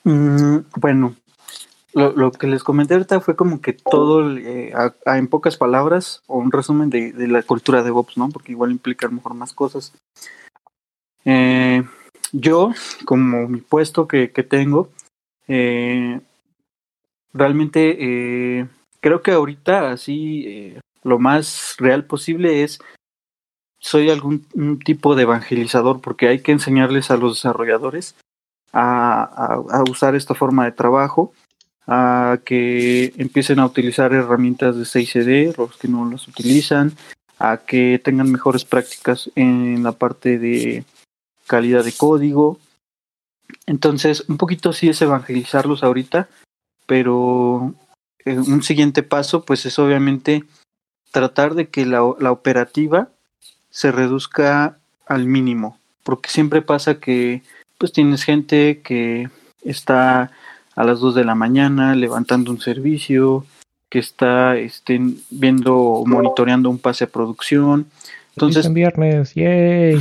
[0.04, 1.14] Mm, bueno,
[1.94, 4.72] lo, que les comenté ahorita fue como que todo, eh,
[5.06, 8.28] en pocas palabras, o un resumen de, la cultura de DevOps, ¿no?
[8.28, 9.92] Porque igual implica a lo mejor más cosas.
[11.24, 11.82] Eh,
[12.32, 12.72] yo,
[13.04, 14.90] como mi puesto que, que tengo,
[15.46, 16.20] eh,
[17.32, 18.68] realmente
[19.00, 22.80] creo que ahorita así lo más real posible es
[23.80, 24.46] soy algún
[24.84, 28.16] tipo de evangelizador porque hay que enseñarles a los desarrolladores
[28.72, 31.32] a, usar esta forma de trabajo,
[31.90, 36.92] a que empiecen a utilizar herramientas de 6CD, los que no las utilizan,
[37.38, 40.84] a que tengan mejores prácticas en la parte de
[41.46, 42.60] calidad de código.
[43.64, 46.28] Entonces, un poquito sí es evangelizarlos ahorita,
[46.84, 47.72] pero
[48.26, 50.44] eh, un siguiente paso, pues es obviamente
[51.10, 53.08] tratar de que la, la operativa
[53.70, 57.42] se reduzca al mínimo, porque siempre pasa que
[57.78, 59.30] pues tienes gente que
[59.62, 60.32] está
[60.78, 63.44] a las 2 de la mañana levantando un servicio,
[63.90, 67.88] que está este, viendo o monitoreando un pase a producción.
[68.36, 70.00] Entonces, en viernes, yay.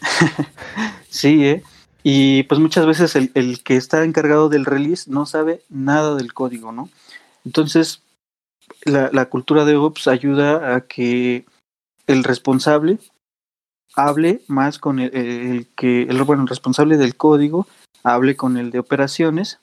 [1.10, 1.62] sí, ¿eh?
[2.02, 6.32] Y pues muchas veces el, el, que está encargado del release no sabe nada del
[6.32, 6.88] código, ¿no?
[7.44, 8.00] Entonces,
[8.86, 11.44] la, la cultura de Ops ayuda a que
[12.06, 12.98] el responsable
[13.94, 17.66] hable más con el, que, el, bueno, responsable del código
[18.02, 19.60] hable con el de operaciones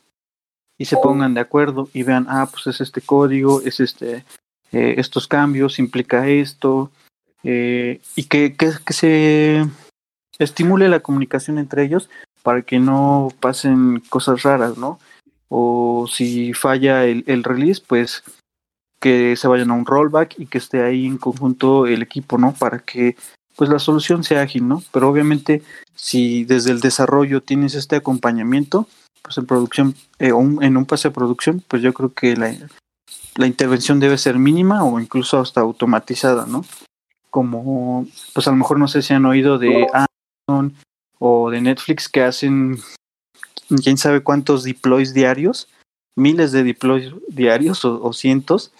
[0.77, 4.23] y se pongan de acuerdo y vean, ah, pues es este código, es este,
[4.71, 6.89] eh, estos cambios, implica esto,
[7.43, 9.65] eh, y que, que, que, se
[10.39, 12.09] estimule la comunicación entre ellos
[12.43, 14.99] para que no pasen cosas raras, ¿no?
[15.49, 18.23] O si falla el, el release, pues
[19.01, 22.53] que se vayan a un rollback y que esté ahí en conjunto el equipo, ¿no?
[22.53, 23.15] Para que
[23.59, 24.81] pues la solución sea ágil, ¿no?
[24.93, 25.61] Pero obviamente
[25.93, 28.87] si desde el desarrollo tienes este acompañamiento,
[29.21, 32.55] pues en producción, eh, en un pase de producción, pues yo creo que la,
[33.35, 36.63] la intervención debe ser mínima o incluso hasta automatizada, ¿no?
[37.29, 40.73] Como, pues a lo mejor no sé si han oído de Amazon
[41.19, 42.77] o de Netflix que hacen
[43.83, 45.67] quién sabe cuántos deploys diarios,
[46.15, 48.71] miles de deploys diarios o, cientos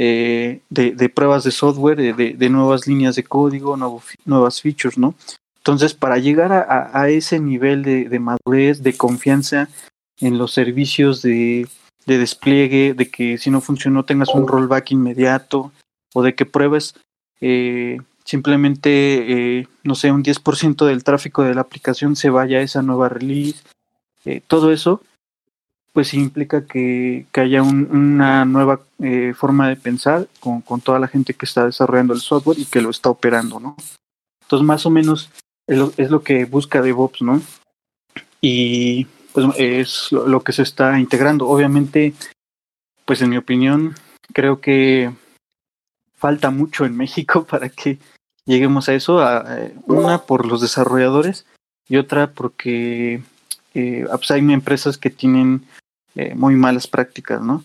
[0.00, 3.76] eh, de, pruebas de software, de, nuevas líneas de código,
[4.24, 5.16] nuevas features, ¿no?
[5.56, 9.68] Entonces, para llegar a, ese nivel de, madurez, de confianza
[10.20, 11.66] en los servicios de,
[12.06, 15.72] despliegue, de que si no funcionó tengas un rollback inmediato,
[16.14, 16.94] o de que pruebes
[17.40, 22.62] eh, simplemente, eh, no sé, un 10% del tráfico de la aplicación se vaya a
[22.62, 23.64] esa nueva release,
[24.24, 25.02] eh, todo eso,
[25.98, 31.44] pues implica que, haya una nueva eh, forma de pensar con, toda la gente que
[31.44, 33.74] está desarrollando el software y que lo está operando, ¿no?
[34.42, 35.28] Entonces, más o menos
[35.66, 37.42] es lo, que busca DevOps, ¿no?
[38.40, 41.48] Y pues es lo, que se está integrando.
[41.48, 42.14] Obviamente,
[43.04, 43.96] pues en mi opinión,
[44.32, 45.12] creo que
[46.14, 47.98] falta mucho en México para que
[48.44, 49.20] lleguemos a eso.
[49.20, 51.44] Eh, una por los desarrolladores
[51.88, 53.20] y otra porque
[53.74, 55.66] eh, pues hay empresas que tienen
[56.14, 57.64] eh, muy malas prácticas, ¿no?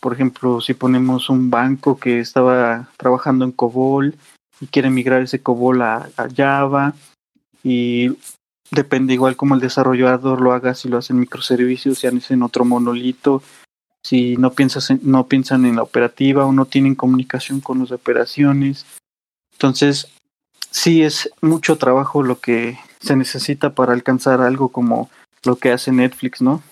[0.00, 4.14] Por ejemplo, si ponemos un banco que estaba trabajando en COBOL
[4.60, 6.94] y quiere migrar ese COBOL a, Java
[7.62, 8.16] y
[8.70, 12.42] depende igual como el desarrollador lo haga, si lo hace en microservicios, si hacen en
[12.42, 13.42] otro monolito,
[14.02, 18.86] si no, piensas no piensan en la operativa o no tienen comunicación con las operaciones.
[19.52, 20.08] Entonces,
[20.70, 25.10] sí es mucho trabajo lo que se necesita para alcanzar algo como
[25.44, 26.62] lo que hace Netflix, ¿no?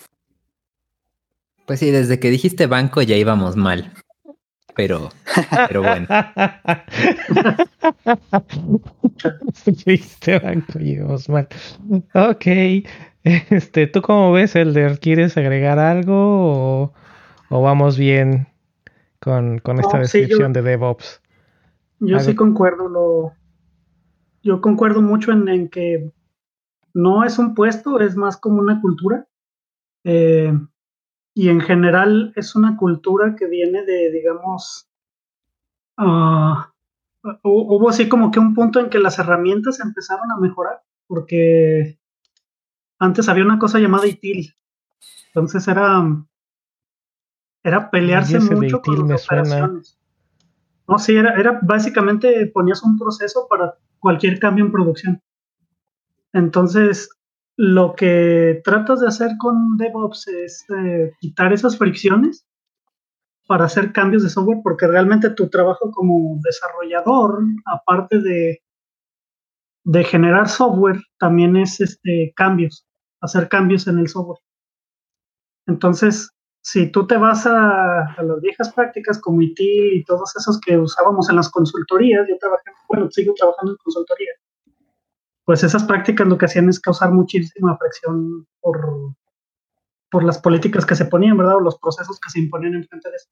[1.68, 3.92] Pues sí, desde que dijiste banco ya íbamos mal.
[4.74, 5.10] Pero,
[5.68, 6.06] pero bueno.
[9.66, 11.46] dijiste banco, íbamos mal.
[12.14, 12.46] Ok.
[13.22, 14.98] Este, ¿tú cómo ves, Elder?
[14.98, 16.94] ¿Quieres agregar algo
[17.50, 18.46] o, vamos bien
[19.20, 21.20] con, esta descripción de DevOps?
[22.00, 22.88] Yo sí concuerdo.
[22.88, 23.34] Lo,
[24.42, 26.10] yo concuerdo mucho en que
[26.94, 29.26] no es un puesto, es más como una cultura.
[30.04, 30.50] Eh,
[31.38, 34.88] y en general es una cultura que viene de, digamos,
[35.96, 36.72] ah,
[37.44, 41.96] hubo así como que un punto en que las herramientas empezaron a mejorar, porque
[42.98, 44.52] antes había una cosa llamada ITIL.
[45.28, 46.04] Entonces era,
[47.62, 49.96] era pelearse mucho con las operaciones.
[50.88, 55.22] No, sí, era, era básicamente ponías un proceso para cualquier cambio en producción.
[56.32, 57.10] Entonces,
[57.58, 62.46] lo que tratas de hacer con DevOps es eh, quitar esas fricciones
[63.48, 68.62] para hacer cambios de software, porque realmente tu trabajo como desarrollador, aparte de,
[69.82, 72.86] de generar software, también es este, cambios,
[73.20, 74.38] hacer cambios en el software.
[75.66, 80.60] Entonces, si tú te vas a, a, las viejas prácticas como IT y todos esos
[80.60, 84.30] que usábamos en las consultorías, yo trabajé, bueno, sigo trabajando en consultoría,
[85.48, 89.14] pues esas prácticas lo que hacían es causar muchísima fricción por,
[90.10, 91.56] por las políticas que se ponían, ¿verdad?
[91.56, 93.30] O los procesos que se imponían en frente de eso.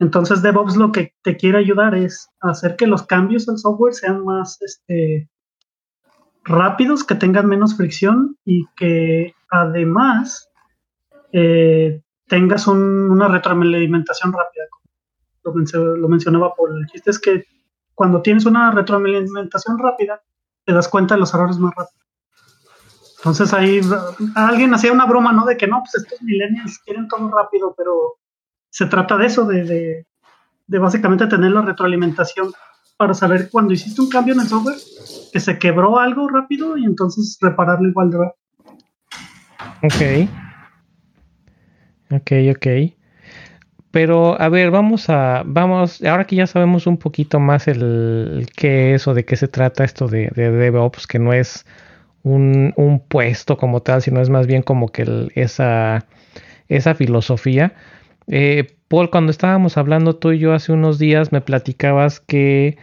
[0.00, 4.22] Entonces DevOps lo que te quiere ayudar es hacer que los cambios al software sean
[4.22, 5.30] más este,
[6.44, 10.50] rápidos, que tengan menos fricción y que además
[11.32, 14.64] eh, tengas una retroalimentación rápida.
[15.42, 16.80] Lo, lo mencionaba Paul.
[16.82, 17.46] El chiste es que
[17.94, 20.20] cuando tienes una retroalimentación rápida,
[20.64, 22.04] te das cuenta de los errores más rápido.
[23.18, 23.80] Entonces ahí
[24.34, 25.46] alguien hacía una broma, ¿no?
[25.46, 28.18] De que no, pues estos millennials quieren todo rápido, pero
[28.68, 30.04] se trata de eso, de,
[30.66, 32.52] de, básicamente tener la retroalimentación
[32.98, 34.76] para saber cuando hiciste un cambio en el software,
[35.32, 38.44] que se quebró algo rápido y entonces repararlo igual de rápido.
[39.82, 40.28] Ok.
[42.10, 42.66] Ok, ok.
[43.94, 48.94] Pero a ver, vamos a, vamos, ahora que ya sabemos un poquito más el, qué
[48.94, 51.64] es o de qué se trata esto de, DevOps, que no es
[52.24, 52.74] un,
[53.08, 56.06] puesto como tal, sino es más bien como que esa,
[56.68, 57.74] esa filosofía.
[58.26, 62.76] Eh, Paul, cuando estábamos hablando tú y yo hace unos días, me platicabas que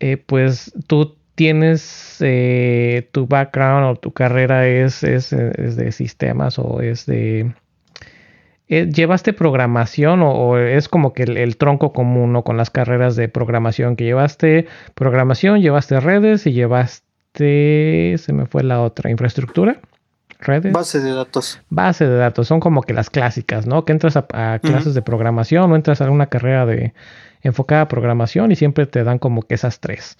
[0.00, 6.82] eh, pues tú tienes eh, tu background o tu carrera es, es de sistemas o
[6.82, 7.54] es de
[8.68, 12.42] ¿Llevaste programación o, es como que el, tronco común ¿no?
[12.42, 14.66] con las carreras de programación que llevaste?
[14.94, 19.80] Programación, llevaste redes y llevaste, se me fue la otra, infraestructura.
[20.38, 20.72] Redes.
[20.72, 21.60] Base de datos.
[21.68, 23.84] Base de datos, son como que las clásicas, ¿no?
[23.84, 26.94] Que entras a, clases de programación o entras a una carrera de
[27.42, 30.16] enfocada a programación y siempre te dan como que esas tres.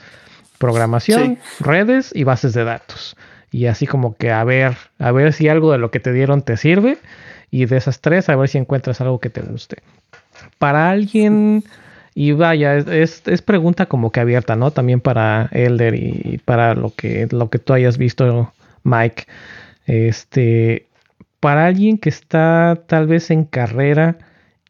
[0.59, 3.17] programación, redes y bases de datos.
[3.51, 6.43] Y así como que a ver, a ver si algo de lo que te dieron
[6.43, 6.99] te sirve.
[7.53, 9.77] Y de esas tres, a ver si encuentras algo que te guste.
[10.59, 11.63] Para alguien,
[12.15, 14.71] y vaya, es, es pregunta como que abierta, ¿no?
[14.71, 19.27] También para Elder y para lo que, lo que tú hayas visto, Mike.
[19.87, 20.87] Este,
[21.41, 24.17] para alguien que está tal vez en carrera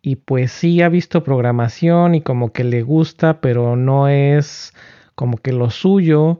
[0.03, 4.75] y pues sí ha visto programación y como que le gusta, pero no es
[5.15, 6.39] como que lo suyo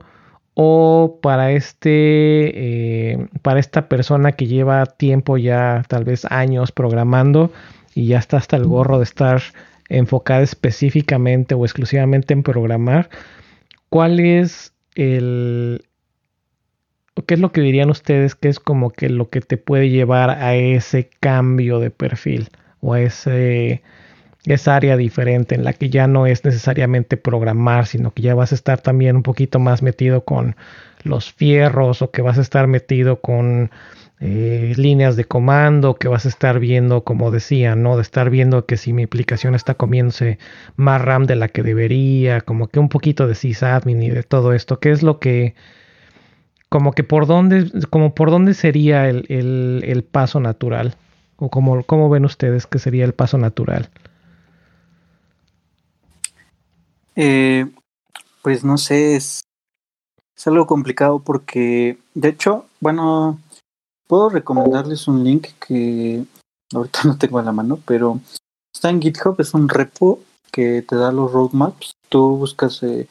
[0.55, 7.51] o para este eh, para esta persona que lleva tiempo ya tal vez años programando
[7.95, 9.41] y ya está hasta el gorro de estar
[9.89, 13.09] enfocada específicamente o exclusivamente en programar
[13.89, 15.85] cuál es el
[17.25, 20.29] qué es lo que dirían ustedes que es como que lo que te puede llevar
[20.29, 22.49] a ese cambio de perfil
[22.79, 23.81] o a ese
[24.45, 28.51] esa área diferente en la que ya no es necesariamente programar, sino que ya vas
[28.51, 30.55] a estar también un poquito más metido con
[31.03, 33.71] los fierros o que vas a estar metido con
[34.19, 37.97] eh, líneas de comando, que vas a estar viendo, como decía, ¿no?
[37.97, 40.39] De estar viendo que si mi aplicación está comiéndose
[40.77, 44.53] más RAM de la que debería, como que un poquito de sysadmin y de todo
[44.53, 45.55] esto, ¿qué es lo que,
[46.69, 50.95] como que por dónde, como por dónde sería el, el, paso natural?
[51.35, 53.89] ¿O como, cómo ven ustedes que sería el paso natural?
[57.15, 57.69] Eh,
[58.41, 59.41] pues no sé, es,
[60.45, 63.39] algo complicado porque, de hecho, bueno,
[64.07, 66.25] puedo recomendarles un link que
[66.73, 68.19] ahorita no tengo a la mano, pero
[68.73, 70.19] está en GitHub, es un repo
[70.51, 71.93] que te da los roadmaps.
[72.09, 73.07] Tú buscas eh,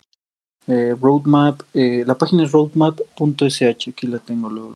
[0.67, 4.75] eh, roadmap, la página es roadmap.sh, aquí la tengo luego.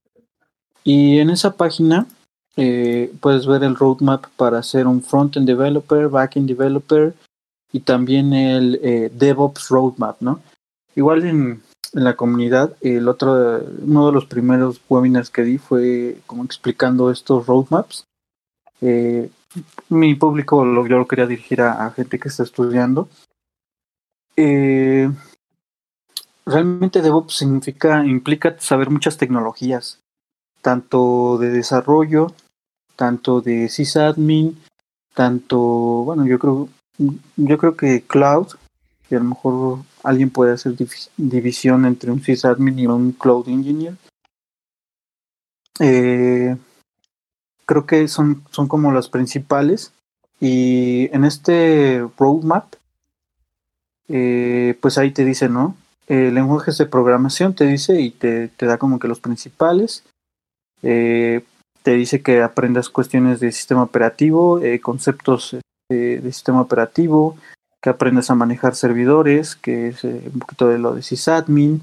[0.82, 2.06] Y en esa página
[3.20, 7.14] puedes ver el roadmap para ser un front-end developer, back-end developer,
[7.72, 10.40] y también el eh, DevOps Roadmap, ¿no?
[10.94, 11.62] Igual en,
[11.92, 17.46] la comunidad, el otro, uno de los primeros webinars que di fue como explicando estos
[17.46, 18.04] roadmaps.
[18.82, 19.30] Eh,
[19.88, 23.08] mi público lo, yo lo quería dirigir a, gente que está estudiando.
[24.36, 25.10] Eh,
[26.44, 30.00] realmente DevOps significa, implica saber muchas tecnologías,
[30.60, 32.34] tanto de desarrollo,
[32.94, 34.62] tanto de sysadmin,
[35.14, 36.68] tanto, bueno, yo creo
[36.98, 38.48] yo creo que cloud,
[39.10, 40.74] y a lo mejor alguien puede hacer
[41.16, 43.94] división entre un sysadmin y un cloud engineer.
[45.78, 46.56] Eh,
[47.64, 49.92] creo que son, son como las principales.
[50.40, 52.74] Y en este roadmap,
[54.08, 55.76] eh, pues ahí te dice, ¿no?
[56.08, 60.04] Eh, lenguajes de programación te dice y te, te da como que los principales.
[60.80, 65.56] te dice que aprendas cuestiones de sistema operativo, conceptos
[65.88, 67.36] de, sistema operativo,
[67.80, 71.82] que aprendes a manejar servidores, que es eh, un poquito de lo de sysadmin,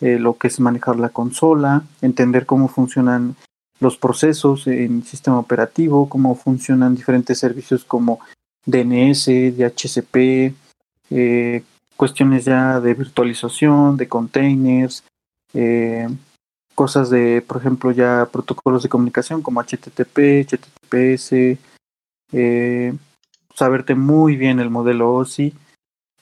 [0.00, 3.36] eh, lo que es manejar la consola, entender cómo funcionan
[3.80, 8.20] los procesos en sistema operativo, cómo funcionan diferentes servicios como
[8.66, 9.26] DNS,
[9.56, 10.54] DHCP,
[11.10, 11.62] eh,
[11.96, 15.04] cuestiones ya de virtualización, de containers,
[16.74, 21.58] cosas de, por ejemplo, ya protocolos de comunicación como HTTP, HTTPS,
[23.58, 25.52] saberte muy bien el modelo OSI,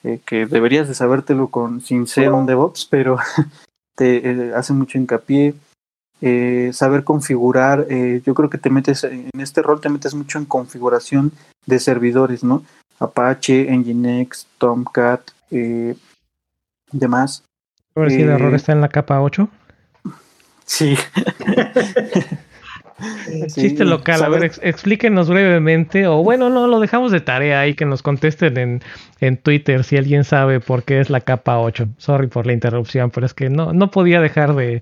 [0.03, 3.17] eh, que deberías de sabértelo con, sin ser un DevOps, pero
[3.95, 5.53] te eh, hace mucho hincapié.
[6.19, 10.45] Eh, saber configurar, yo creo que te metes en este rol, te metes mucho en
[10.45, 11.31] configuración
[11.67, 12.63] de servidores, ¿no?
[12.97, 15.21] Apache, Nginx, Tomcat,
[16.91, 17.43] demás.
[17.95, 19.47] A ver si el error está en la capa 8.
[20.65, 20.97] Sí.
[23.47, 27.85] Chiste local, a ver, explíquenos brevemente, o bueno, no, lo dejamos de tarea ahí que
[27.85, 28.81] nos contesten en,
[29.19, 31.89] en Twitter si alguien sabe por qué es la capa 8.
[31.97, 34.81] Sorry por la interrupción, pero es que no, no podía dejar de,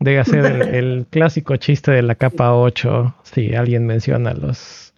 [0.00, 4.92] de hacer el, clásico chiste de la capa 8 si alguien menciona los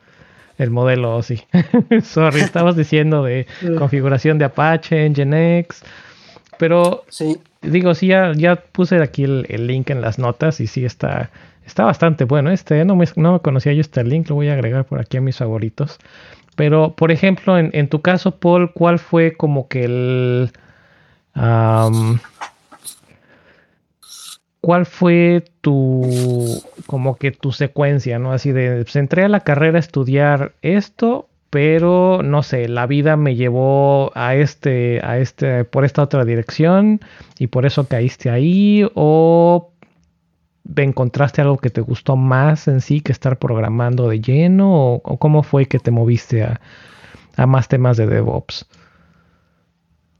[0.58, 1.42] el modelo sí.
[2.02, 3.46] Sorry, estabas diciendo de
[3.78, 5.82] configuración de Apache, Nginx,
[6.58, 7.38] pero sí.
[7.62, 11.30] digo, sí, ya, ya puse aquí el, el link en las notas y sí está
[11.64, 14.84] Está bastante bueno este, no me, no conocía yo este link, lo voy a agregar
[14.84, 15.98] por aquí a mis favoritos.
[16.56, 20.52] Pero, por ejemplo, en, en tu caso, Paul, ¿cuál fue como que el...
[24.60, 28.32] ¿Cuál fue tu, como que tu secuencia, no?
[28.32, 33.16] Así de, pues entré a la carrera a estudiar esto, pero no sé, la vida
[33.16, 37.00] me llevó a este, a este, por esta otra dirección
[37.40, 39.71] y por eso caíste ahí, o
[40.76, 45.42] encontraste algo que te gustó más en sí que estar programando de lleno o, cómo
[45.42, 48.66] fue que te moviste a, más temas de DevOps?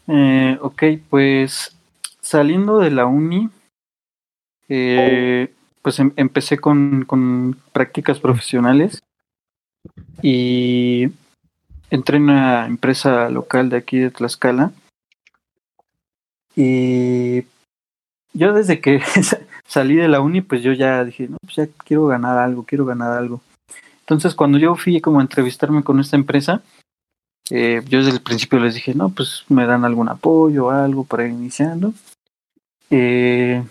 [0.08, 1.76] Eh, ok, pues
[2.20, 3.48] saliendo de la uni,
[4.68, 9.02] eh, pues em, empecé con, con prácticas profesionales
[10.22, 11.08] y
[11.90, 14.72] entré en una empresa local de aquí de Tlaxcala
[16.56, 17.44] y
[18.32, 19.02] yo desde que
[19.72, 22.84] salí de la uni, pues yo ya dije, no, pues ya quiero ganar algo, quiero
[22.84, 23.40] ganar algo.
[24.00, 26.62] Entonces cuando yo fui como a entrevistarme con esta empresa,
[27.50, 31.24] eh, yo desde el principio les dije, no, pues me dan algún apoyo, algo para
[31.24, 31.94] ir iniciando.
[32.90, 33.64] Eh,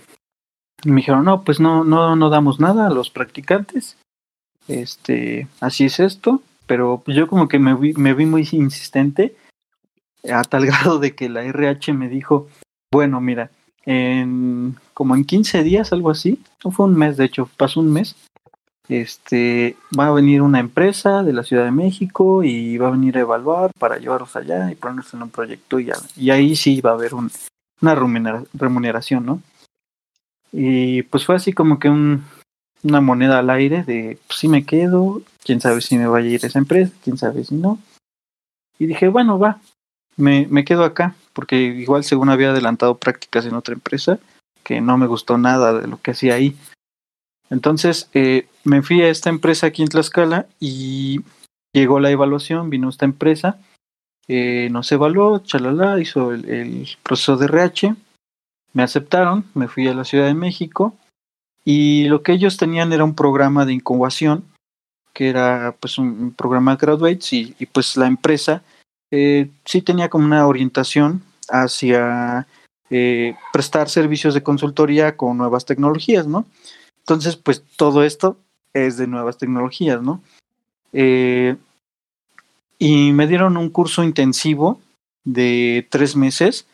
[0.83, 3.97] me dijeron, no, pues no, no, no damos nada a los practicantes.
[4.67, 6.41] Este, así es esto.
[6.65, 9.35] Pero yo como que me vi, me vi muy insistente
[10.31, 12.47] a tal grado de que la RH me dijo,
[12.91, 13.51] bueno, mira,
[13.85, 17.91] en como en 15 días, algo así, no fue un mes, de hecho, pasó un
[17.91, 18.15] mes,
[18.87, 23.17] este, va a venir una empresa de la Ciudad de México y va a venir
[23.17, 26.91] a evaluar para llevarlos allá y ponernos en un proyecto y, y ahí sí va
[26.91, 27.31] a haber un,
[27.81, 27.95] una
[28.53, 29.41] remuneración, ¿no?
[30.51, 32.25] Y pues fue así como que un,
[32.83, 36.31] una moneda al aire de, pues sí me quedo, quién sabe si me vaya a
[36.31, 37.79] ir esa empresa, quién sabe si no.
[38.77, 39.61] Y dije, bueno, va,
[40.17, 44.19] me, me quedo acá, porque igual según había adelantado prácticas en otra empresa,
[44.63, 46.55] que no me gustó nada de lo que hacía ahí.
[47.49, 51.21] Entonces eh, me fui a esta empresa aquí en Tlaxcala y
[51.73, 53.59] llegó la evaluación, vino esta empresa,
[54.27, 57.95] eh, nos evaluó, chalala, hizo el, proceso de RH,
[58.73, 60.95] me aceptaron, me fui a la Ciudad de México
[61.65, 64.45] y lo que ellos tenían era un programa de incubación,
[65.13, 68.63] que era pues un, programa graduates y, y pues la empresa
[69.11, 72.47] eh, sí tenía como una orientación hacia
[72.89, 76.45] eh, prestar servicios de consultoría con nuevas tecnologías, ¿no?
[76.99, 78.37] Entonces, pues todo esto
[78.73, 80.21] es de nuevas tecnologías, ¿no?
[80.93, 81.55] Eh,
[82.79, 84.81] y me dieron un curso intensivo
[85.23, 86.67] de tres meses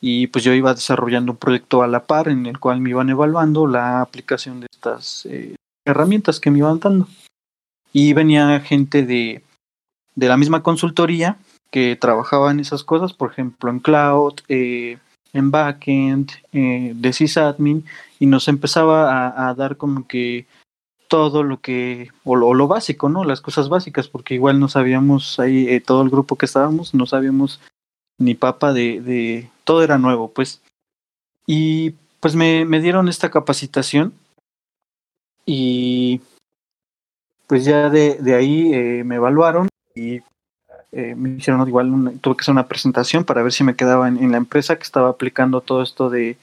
[0.00, 3.10] y pues yo iba desarrollando un proyecto a la par en el cual me iban
[3.10, 7.08] evaluando la aplicación de estas eh, herramientas que me iban dando.
[7.92, 9.42] Y venía gente de,
[10.14, 11.36] de la misma consultoría
[11.70, 14.98] que trabajaba en esas cosas, por ejemplo, en cloud, eh,
[15.32, 17.84] en backend, eh, de sysadmin,
[18.18, 20.46] y nos empezaba a, dar como que
[21.08, 23.24] todo lo que, o lo, básico, ¿no?
[23.24, 27.06] Las cosas básicas, porque igual no sabíamos ahí, eh, todo el grupo que estábamos, no
[27.06, 27.60] sabíamos
[28.18, 30.60] ni papa de, de, todo era nuevo, pues.
[31.46, 34.12] Y pues me, me dieron esta capacitación
[35.46, 36.20] y
[37.46, 40.20] pues ya de, de ahí me evaluaron y
[40.92, 44.32] eh, me hicieron igual, tuve que hacer una presentación para ver si me quedaba en,
[44.32, 46.36] la empresa que estaba aplicando todo esto de,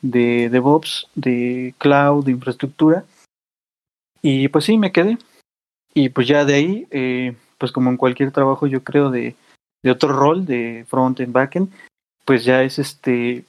[0.00, 3.04] de DevOps, de cloud, de infraestructura.
[4.22, 5.18] Y pues sí, me quedé.
[5.94, 9.36] Y pues ya de ahí, eh, pues como en cualquier trabajo yo creo de,
[9.82, 11.70] de otro rol, de front-end, backend,
[12.24, 13.44] pues ya es este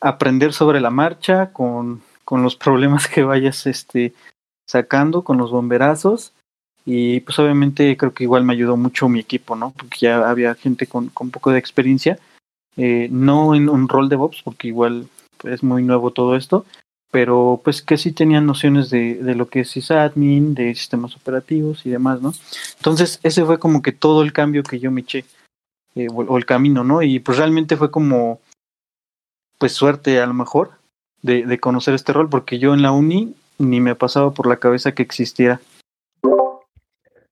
[0.00, 4.12] aprender sobre la marcha con, con los problemas que vayas este,
[4.66, 6.34] sacando, con los bomberazos
[6.84, 9.72] y pues obviamente creo que igual me ayudó mucho mi equipo, ¿no?
[9.76, 12.18] Porque ya había gente con, con poco de experiencia,
[12.76, 15.08] eh, no en un rol de DevOps, porque igual
[15.44, 16.64] es muy nuevo todo esto,
[17.10, 21.86] pero pues que sí tenían nociones de, de lo que es sysadmin, de sistemas operativos
[21.86, 22.32] y demás, ¿no?
[22.78, 25.24] Entonces ese fue como que todo el cambio que yo me eché,
[25.94, 27.02] eh, o, el camino, ¿no?
[27.02, 28.40] Y pues realmente fue como,
[29.58, 30.72] pues suerte a lo mejor
[31.20, 34.56] de, de conocer este rol, porque yo en la uni ni me pasaba por la
[34.56, 35.60] cabeza que existiera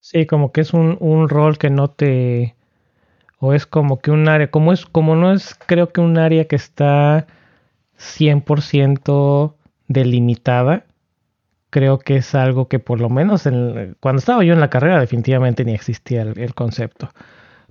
[0.01, 2.57] Sí, como que es un, un rol que no te...
[3.39, 6.47] O es como que un área, como es, como no es, creo que un área
[6.47, 7.27] que está
[7.99, 9.55] 100%
[9.89, 10.87] delimitada,
[11.71, 15.01] creo que es algo que por lo menos en, cuando estaba yo en la carrera
[15.01, 17.11] definitivamente ni existía el, concepto.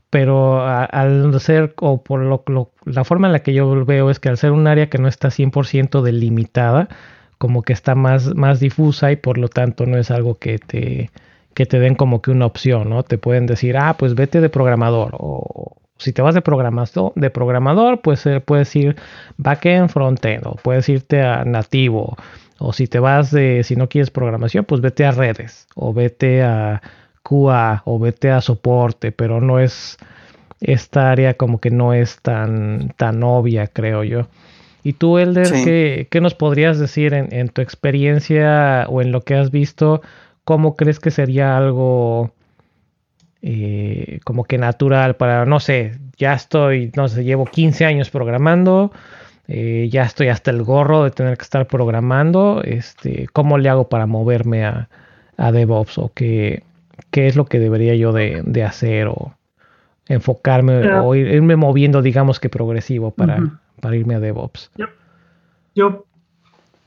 [0.09, 2.43] Pero al ser, o por lo,
[2.85, 5.07] la forma en la que yo veo es que al ser un área que no
[5.07, 6.89] está 100% delimitada,
[7.37, 11.11] como que está más, más difusa y por lo tanto no es algo que te,
[11.59, 13.03] que te den como que una opción, ¿no?
[13.03, 15.17] Te pueden decir, ah, pues vete de programador.
[15.19, 18.95] O si te vas de programador, de programador pues eh, puedes ir
[19.35, 22.15] backend, frontend, o puedes irte a nativo.
[22.59, 26.43] O si te vas de, si no quieres programación, pues vete a redes, o vete
[26.43, 26.81] a
[27.23, 29.97] QA, o vete a soporte, pero no es,
[30.61, 34.29] esta área como que no es tan, tan obvia, creo yo.
[34.81, 39.23] Y tú, Elder, ¿qué, ¿qué, nos podrías decir en, en, tu experiencia o en lo
[39.23, 40.01] que has visto?
[40.49, 42.31] ¿Cómo crees que sería algo
[43.43, 48.91] eh, como que natural para, no sé, ya estoy, no sé, llevo 15 años programando,
[49.47, 53.89] eh, ya estoy hasta el gorro de tener que estar programando, este, ¿cómo le hago
[53.89, 54.89] para moverme a,
[55.37, 56.63] a DevOps o qué,
[57.11, 59.35] qué es lo que debería yo de, de hacer o
[60.07, 63.37] enfocarme o irme moviendo, digamos que progresivo para,
[63.79, 64.71] para irme a DevOps?
[65.75, 66.05] Yo,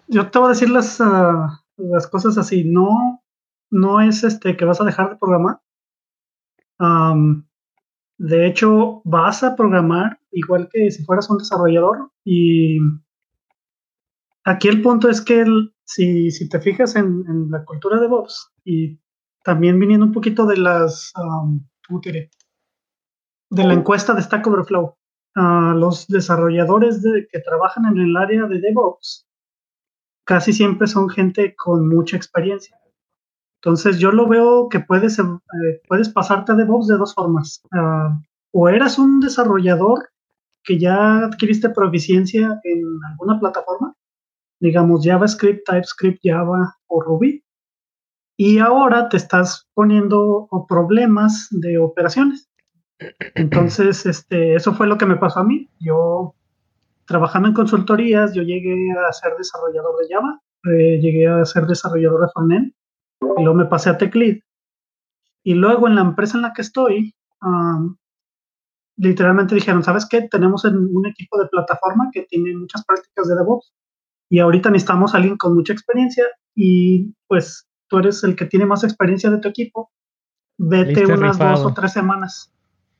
[0.08, 2.64] yo, te voy a decir las, ah, las cosas así.
[2.64, 3.21] No,
[3.72, 5.60] no es este que vas a dejar de programar.
[8.18, 12.10] de hecho, vas a programar igual que si fueras un desarrollador.
[12.24, 12.78] Y
[14.44, 15.44] aquí el punto es que
[15.84, 19.00] si, si, te fijas en, la cultura de DevOps y
[19.42, 22.30] también viniendo un poquito de las, ¿cómo diré?
[23.50, 24.96] De la encuesta de Stack Overflow,
[25.34, 29.26] los desarrolladores de, que trabajan en el área de DevOps
[30.24, 32.81] casi siempre son gente con mucha experiencia.
[33.64, 35.22] Entonces yo lo veo que puedes, eh,
[35.86, 37.62] puedes pasarte a DevOps de dos formas.
[37.72, 40.08] Ah, o eras un desarrollador
[40.64, 43.94] que ya adquiriste proficiencia en alguna plataforma,
[44.58, 47.44] digamos JavaScript, TypeScript, Java o Ruby,
[48.36, 52.50] y ahora te estás poniendo problemas de operaciones.
[53.36, 55.68] Entonces, este, eso fue lo que me pasó a mí.
[55.78, 56.34] Yo,
[57.06, 62.22] trabajando en consultorías, yo llegué a ser desarrollador de Java, eh, llegué a ser desarrollador
[62.22, 62.72] de frontend,
[63.36, 64.38] y luego me pasé a TechLead.
[65.44, 67.14] Y luego en la empresa en la que estoy,
[68.96, 70.28] literalmente dijeron, ¿sabes qué?
[70.30, 73.72] Tenemos un equipo de plataforma que tiene muchas prácticas de DevOps
[74.28, 78.66] y ahorita necesitamos a alguien con mucha experiencia y pues tú eres el que tiene
[78.66, 79.90] más experiencia de tu equipo,
[80.58, 82.52] vete unas dos o tres semanas.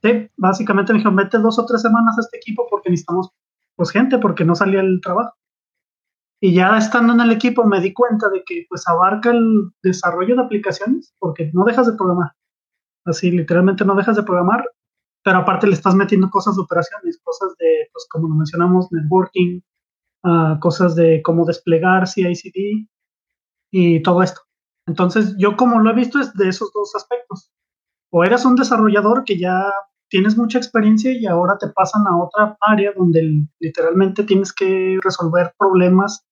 [0.02, 3.30] Sí, básicamente me dijeron, vete dos o tres semanas a este equipo porque necesitamos
[3.76, 5.34] pues gente, porque no salía el trabajo.
[6.44, 10.34] Y ya estando en el equipo me di cuenta de que pues abarca el desarrollo
[10.34, 12.32] de aplicaciones, porque no dejas de programar.
[13.04, 14.68] Así, literalmente no dejas de programar,
[15.22, 19.60] pero aparte le estás metiendo cosas de operaciones, cosas de, pues como lo mencionamos, networking,
[20.24, 22.88] uh, cosas de cómo desplegar CICD
[23.70, 24.40] y todo esto.
[24.88, 27.52] Entonces, yo como lo he visto es de esos dos aspectos.
[28.10, 29.72] O eres un desarrollador que ya
[30.10, 35.54] tienes mucha experiencia y ahora te pasan a otra área donde literalmente tienes que resolver
[35.56, 36.26] problemas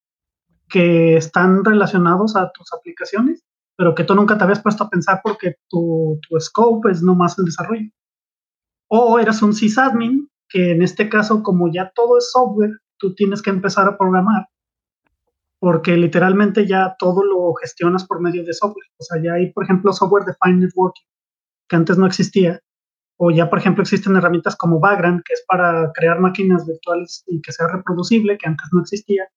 [0.70, 3.44] que están relacionados a tus aplicaciones,
[3.76, 7.38] pero que tú nunca te habías puesto a pensar porque tu, tu scope es nomás
[7.38, 7.90] el desarrollo
[8.90, 13.40] o eras un sysadmin, que en este caso, como ya todo es software, tú tienes
[13.40, 14.48] que empezar a programar,
[15.60, 18.88] porque literalmente ya todo lo gestionas por medio de software.
[18.98, 21.04] O sea, ya hay, por ejemplo, software defined networking,
[21.68, 22.60] que antes no existía,
[23.16, 27.40] o ya, por ejemplo, existen herramientas como Vagrant, que es para crear máquinas virtuales y
[27.42, 29.28] que sea reproducible, que antes no existía,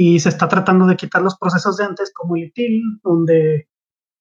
[0.00, 3.68] y se está tratando de quitar los procesos de antes, como ITIL, donde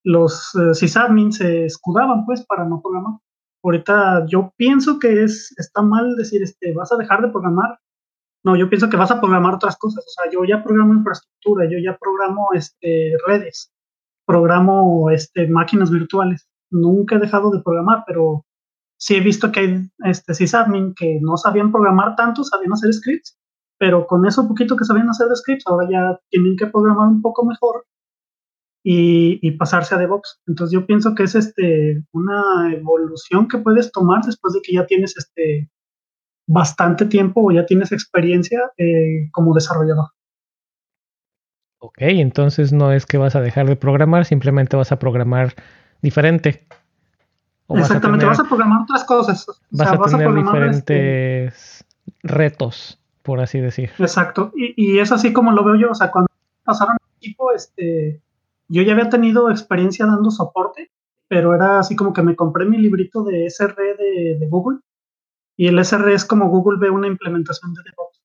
[0.03, 3.19] los uh, sysadmins se escudaban, pues, para no programar
[3.63, 7.79] ahorita yo pienso que es, está mal decir, este, vas a dejar de programar.
[8.43, 10.05] No, yo pienso que vas a programar otras cosas.
[10.05, 13.73] O sea, yo ya programo infraestructura, yo ya programo este, redes,
[14.25, 16.47] programo este, máquinas virtuales.
[16.71, 18.45] Nunca he dejado de programar, pero
[18.97, 23.37] sí he visto que hay este, sysadmin que no sabían programar tanto, sabían hacer scripts,
[23.79, 27.45] pero con eso poquito que sabían hacer scripts, ahora ya tienen que programar un poco
[27.45, 27.85] mejor
[28.83, 30.41] y, pasarse a DevOps.
[30.47, 34.85] Entonces yo pienso que es este, una evolución que puedes tomar después de que ya
[34.85, 35.69] tienes este,
[36.47, 40.07] bastante tiempo o ya tienes experiencia eh, como desarrollador.
[41.81, 45.53] Ok, entonces no es que vas a dejar de programar, simplemente vas a programar
[46.01, 46.67] diferente.
[47.69, 49.45] Exactamente, vas a, programar otras cosas.
[49.71, 51.85] vas, a tener este diferentes
[52.23, 52.98] retos,
[53.29, 53.91] por así decir.
[53.99, 56.31] Exacto, y, y, es así como lo veo yo, o sea, cuando
[56.63, 58.23] pasaron equipo, este,
[58.67, 60.89] yo ya había tenido experiencia dando soporte,
[61.27, 64.79] pero era así como que me compré mi librito de SR de, Google
[65.55, 68.19] y el SR es como Google ve una implementación de DevOps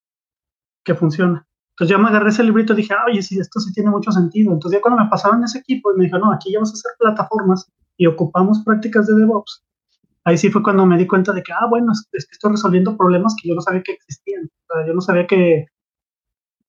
[0.83, 1.45] que funciona.
[1.73, 4.53] Entonces yo me agarré ese librito y dije, oye, sí, esto sí tiene mucho sentido.
[4.53, 6.73] Entonces ya cuando me pasaron ese equipo y me dijeron, no, aquí ya vas a
[6.73, 9.63] hacer plataformas y ocupamos prácticas de DevOps,
[10.25, 13.47] ahí sí fue cuando me di cuenta de que, ah, bueno, estoy resolviendo problemas que
[13.47, 14.45] yo no sabía que existían.
[14.45, 15.67] O sea, yo no sabía que,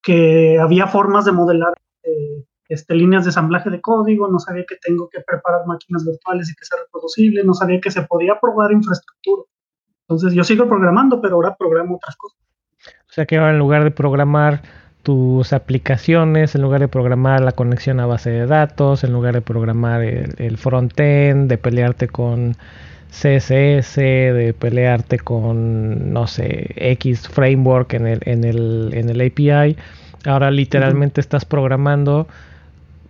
[0.02, 4.76] que había formas de modelar eh, este, líneas de ensamblaje de código, no sabía que
[4.76, 8.72] tengo que preparar máquinas virtuales y que sea reproducible, no sabía que se podía probar
[8.72, 9.42] infraestructura.
[10.02, 12.38] Entonces yo sigo programando, pero ahora programo otras cosas.
[13.08, 14.62] O sea que ahora en lugar de programar
[15.02, 19.40] tus aplicaciones, en lugar de programar la conexión a base de datos, en lugar de
[19.40, 22.56] programar el, el front-end, de pelearte con
[23.10, 29.76] CSS, de pelearte con, no sé, X framework en el, en el, en el API,
[30.24, 32.26] ahora literalmente estás programando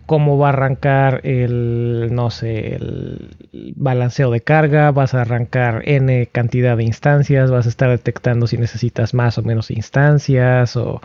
[0.07, 3.35] cómo va a arrancar el, no sé, el
[3.75, 8.57] balanceo de carga, vas a arrancar n cantidad de instancias, vas a estar detectando si
[8.57, 11.01] necesitas más o menos instancias o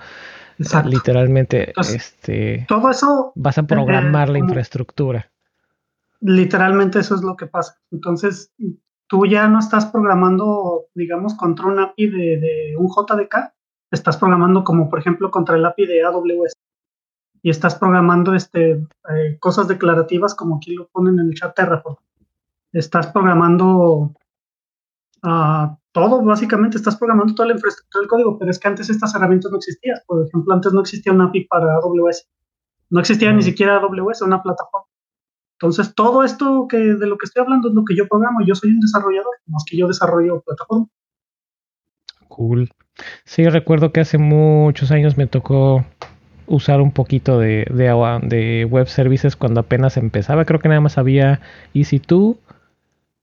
[0.85, 5.32] literalmente este todo eso vas a programar la infraestructura.
[6.23, 7.79] Literalmente eso es lo que pasa.
[7.91, 8.53] Entonces,
[9.09, 13.53] tú ya no estás programando, digamos, contra un API de, de un JDK,
[13.91, 16.55] estás programando como por ejemplo contra el API de AWS
[17.43, 21.97] y estás programando este, eh, cosas declarativas como aquí lo ponen en el chat Terraform.
[22.73, 24.15] Estás programando
[25.25, 29.15] uh, todo, básicamente estás programando toda la infraestructura del código, pero es que antes estas
[29.15, 29.99] herramientas no existían.
[30.07, 32.29] Por ejemplo, antes no existía un API para AWS.
[32.91, 34.87] No existía ni siquiera AWS, una plataforma.
[35.63, 38.41] Entonces, todo esto que de lo que estoy hablando es lo que yo programo.
[38.45, 40.89] Yo soy un desarrollador, más que yo desarrollo plataforma.
[42.27, 42.69] Cool.
[43.25, 45.85] Sí, recuerdo que hace muchos años me tocó
[46.49, 50.45] usar un poquito de, de, web services cuando apenas empezaba.
[50.47, 51.41] Creo que nada más había
[51.75, 52.39] EC2,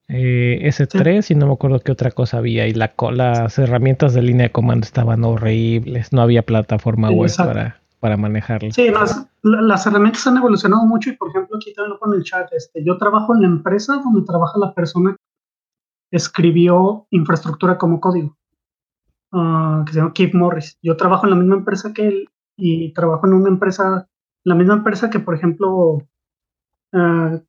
[0.07, 2.67] eh, S3 y no me acuerdo qué otra cosa había.
[2.67, 6.13] Y la, las herramientas de línea de comando estaban horribles.
[6.13, 8.75] No había plataforma web para, para manejarlas.
[8.75, 12.51] Sí, las, herramientas han evolucionado mucho y por ejemplo aquí también lo pone el chat.
[12.53, 15.15] Este, yo trabajo en la empresa donde trabaja la persona
[16.09, 18.37] que escribió infraestructura como código.
[19.31, 20.77] Ah, que se llama Keith Morris.
[20.81, 24.07] Yo trabajo en la misma empresa que él y trabajo en una empresa,
[24.43, 26.03] la misma empresa que, por ejemplo,
[26.93, 27.39] uh,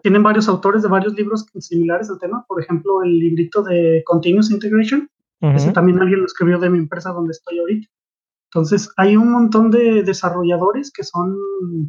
[0.00, 2.44] tienen varios autores de varios libros similares al tema.
[2.46, 5.08] Por ejemplo, el librito de Continuous Integration.
[5.40, 7.88] Ese también alguien lo escribió de mi empresa donde estoy ahorita.
[8.52, 11.36] Entonces, hay un montón de desarrolladores que son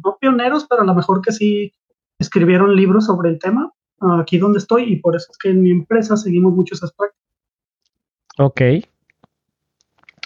[0.04, 1.72] no pioneros, pero a lo mejor que sí
[2.18, 3.72] escribieron libros sobre el tema
[4.18, 7.20] aquí donde estoy y por eso es que en mi empresa seguimos mucho esas prácticas.
[8.38, 8.60] Ok,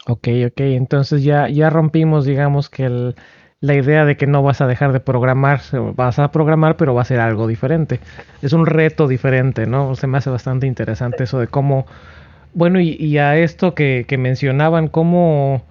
[0.06, 3.14] Ok, ok, entonces ya, ya rompimos, digamos, que
[3.60, 5.62] la idea de que no vas a dejar de programar,
[5.96, 8.00] vas a programar, pero va a ser algo diferente.
[8.42, 9.94] Es un reto diferente, ¿no?
[9.94, 11.86] Se me hace bastante interesante eso de cómo,
[12.52, 15.62] bueno, y, a esto que, mencionaban, cómo,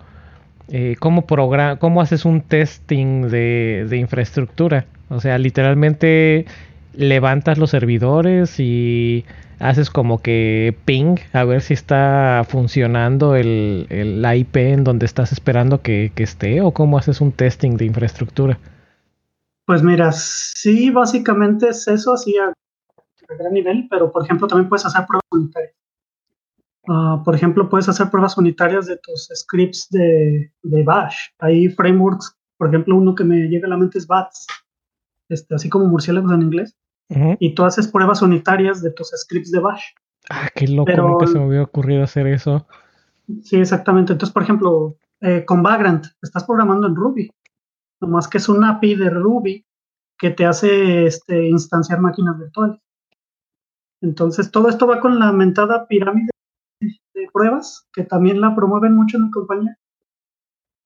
[0.70, 4.86] eh, cómo, cómo haces un testing de, infraestructura.
[5.10, 6.46] O sea, literalmente
[6.94, 9.26] levantas los servidores y
[9.60, 15.32] haces como que ping a ver si está funcionando el, el IP en donde estás
[15.32, 18.60] esperando que, esté o cómo haces un testing de infraestructura.
[19.66, 22.52] Pues mira, sí, básicamente es eso así a,
[23.38, 25.74] gran nivel, pero por ejemplo también puedes hacer pruebas unitarias.
[26.88, 31.16] Ah, por ejemplo, puedes hacer pruebas unitarias de tus scripts de, de, Bash.
[31.40, 34.48] Hay frameworks, por ejemplo, uno que me llega a la mente es BATS,
[35.30, 36.76] este, así como murciélagos en inglés
[37.40, 39.84] y tú haces pruebas unitarias de tus scripts de Bash.
[40.30, 42.66] Ah, qué loco, nunca se me hubiera ocurrido hacer eso.
[43.44, 44.14] Sí, exactamente.
[44.14, 47.32] Entonces, por ejemplo, eh, con Vagrant, estás programando en Ruby.
[48.02, 49.66] Nomás que es un API de Ruby
[50.18, 52.80] que te hace este, instanciar máquinas virtuales.
[54.02, 56.33] Entonces, todo esto va con la mentada pirámide
[57.14, 59.78] de pruebas, que también la promueven mucho en mi compañía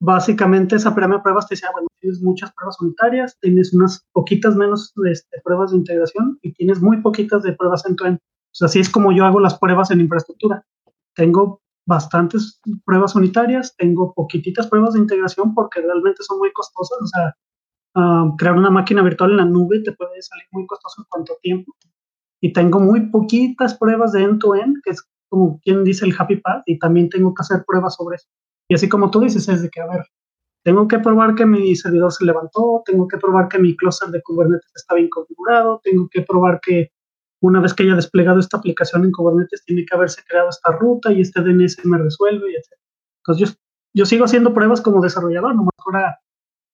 [0.00, 4.54] básicamente esa pirámide de pruebas te decía, bueno, tienes muchas pruebas unitarias, tienes unas poquitas
[4.54, 8.54] menos de, este, pruebas de integración y tienes muy poquitas de pruebas en end O
[8.54, 10.64] sea, así es como yo hago las pruebas en infraestructura.
[11.14, 16.98] Tengo bastantes pruebas unitarias, tengo poquititas pruebas de integración porque realmente son muy costosas.
[17.02, 17.36] O sea,
[17.96, 21.36] ah, crear una máquina virtual en la nube te puede salir muy costoso en cuánto
[21.42, 21.74] tiempo.
[22.40, 26.36] Y tengo muy poquitas pruebas de end-to-end, -end, que es como quien dice el happy
[26.36, 28.26] path, y también tengo que hacer pruebas sobre eso.
[28.68, 30.04] Y así como tú dices, es de que, a ver,
[30.64, 34.22] tengo que probar que mi servidor se levantó, tengo que probar que mi cluster de
[34.22, 36.90] Kubernetes está bien configurado, tengo que probar que
[37.40, 41.12] una vez que haya desplegado esta aplicación en Kubernetes, tiene que haberse creado esta ruta
[41.12, 42.78] y este DNS me resuelve, y etc.
[43.24, 43.58] Entonces,
[43.94, 46.18] yo, sigo haciendo pruebas como desarrollador, nomás ahora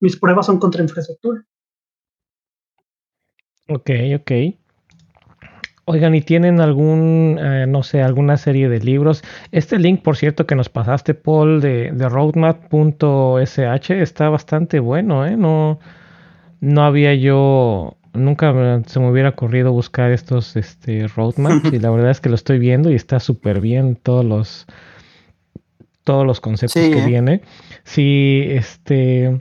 [0.01, 1.45] mis pruebas son contra infraestructura.
[3.67, 3.89] Ok,
[4.19, 4.31] ok.
[5.87, 9.23] Oigan, ¿y tienen algún, eh, no sé, alguna serie de libros?
[9.51, 15.37] Este link, por cierto, que nos pasaste, Paul, de, de roadmap.sh, está bastante bueno, ¿eh?
[15.37, 15.79] No,
[16.59, 22.09] no había yo, nunca se me hubiera ocurrido buscar estos este, roadmaps y la verdad
[22.09, 24.65] es que lo estoy viendo y está súper bien todos los,
[26.03, 27.05] todos los conceptos que ¿eh?
[27.05, 27.41] viene.
[27.83, 29.39] Sí, este,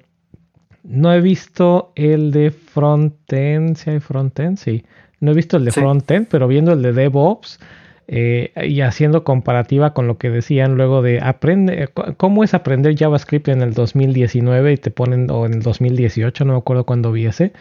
[0.82, 4.84] no he visto el de frontend, si hay frontend, sí.
[5.24, 7.58] No he visto el de frontend, pero viendo el de DevOps
[8.06, 13.48] eh, y haciendo comparativa con lo que decían luego de aprende, cómo es aprender JavaScript
[13.48, 17.24] en el 2019 y te ponen, o en el 2018, no me acuerdo cuándo vi
[17.24, 17.54] ese,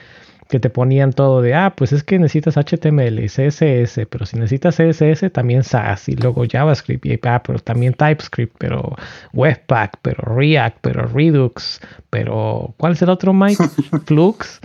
[0.50, 4.36] que te ponían todo de, ah, pues es que necesitas HTML y CSS, pero si
[4.36, 8.98] necesitas CSS también SAS y luego JavaScript y ah, pero también TypeScript, pero
[9.32, 13.64] Webpack, pero React, pero Redux, pero ¿cuál es el otro, Mike?
[14.06, 14.60] Flux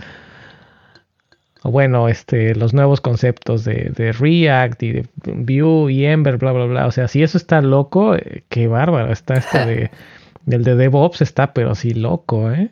[1.63, 6.87] bueno, este, los nuevos conceptos de, React y de Vue y Ember, bla, bla, bla.
[6.87, 9.11] O sea, si eso está loco, eh, qué bárbaro.
[9.11, 9.91] Está este de,
[10.47, 12.71] el de DevOps está, pero sí loco, ¿eh?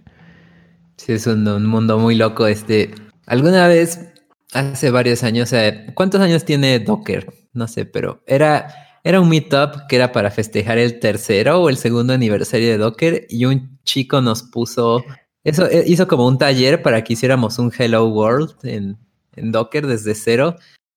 [0.95, 2.47] Sí, es un, mundo muy loco.
[2.47, 2.91] Este,
[3.25, 4.13] alguna vez,
[4.53, 5.53] hace varios años,
[5.93, 7.27] ¿cuántos años tiene Docker?
[7.53, 8.67] No sé, pero era,
[9.03, 13.27] era un meetup que era para festejar el tercero o el segundo aniversario de Docker
[13.29, 15.03] y un chico nos puso,
[15.47, 18.97] eso eh, hizo como un taller para que hiciéramos un Hello World en,
[19.37, 20.55] en Docker desde cero.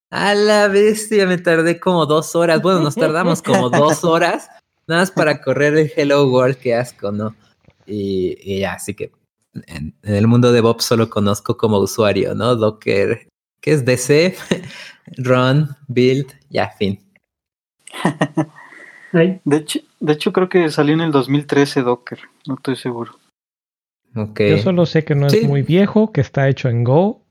[0.09, 2.61] A la bestia, me tardé como dos horas.
[2.61, 4.49] Bueno, nos tardamos como dos horas
[4.87, 7.33] nada más para correr el Hello World, qué asco, ¿no?
[7.85, 9.13] Y, ya, así que
[9.67, 12.57] en, el mundo de Bob solo conozco como usuario, ¿no?
[12.57, 13.29] Docker,
[13.61, 14.35] ¿qué es DC?
[15.17, 16.99] Run, build, ya, fin.
[19.13, 23.20] De hecho, de hecho, creo que salió en el 2013 Docker, no estoy seguro.
[24.15, 24.51] Okay.
[24.51, 27.21] Yo solo sé que no es muy viejo, que está hecho en Go,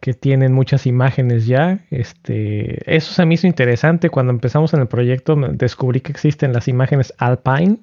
[0.00, 1.80] que tienen muchas imágenes ya.
[1.90, 4.10] Este, eso se me hizo interesante.
[4.10, 7.78] Cuando empezamos en el proyecto descubrí que existen las imágenes Alpine,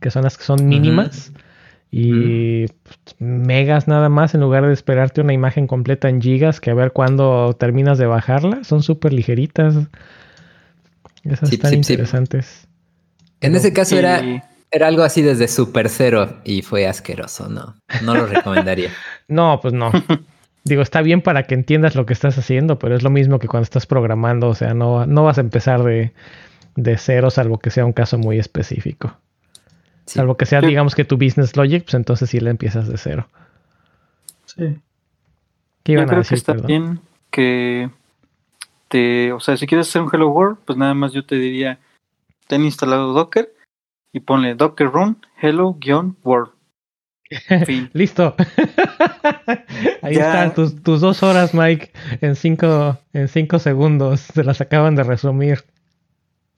[0.00, 1.32] que son las que son mínimas.
[1.90, 2.66] Y
[3.18, 6.92] megas nada más en lugar de esperarte una imagen completa en gigas que a ver
[6.92, 8.64] cuándo terminas de bajarla.
[8.64, 9.74] Son súper ligeritas.
[11.24, 12.68] Esas están interesantes.
[13.40, 14.22] En ese caso era,
[14.70, 17.76] era algo así desde Super Cero y fue asqueroso, ¿no?
[18.02, 18.90] No lo recomendaría.
[19.28, 19.90] no, pues no.
[20.64, 23.46] Digo, está bien para que entiendas lo que estás haciendo, pero es lo mismo que
[23.46, 26.12] cuando estás programando, o sea, no, no vas a empezar de,
[26.74, 29.16] de cero, salvo que sea un caso muy específico.
[30.06, 33.28] Salvo que sea, digamos que tu business logic, pues entonces sí le empiezas de cero.
[34.44, 34.78] Sí.
[35.82, 37.00] ¿Qué iban Yo creo que está bien
[37.30, 37.90] que
[38.88, 41.78] te, o sea, si quieres hacer un Hello World, pues nada más yo te diría,
[42.46, 43.55] ten instalado Docker
[44.16, 46.50] y ponle Docker run hello-world.
[47.92, 48.34] Listo.
[50.02, 51.92] Ahí están tus, tus, dos horas, Mike,
[52.22, 54.20] en cinco, en cinco segundos.
[54.20, 55.64] Se las acaban de resumir.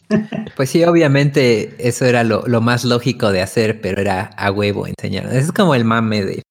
[0.57, 4.87] Pues sí, obviamente eso era lo, lo, más lógico de hacer, pero era a huevo
[4.87, 5.27] enseñar.
[5.31, 6.43] Es como el mame de,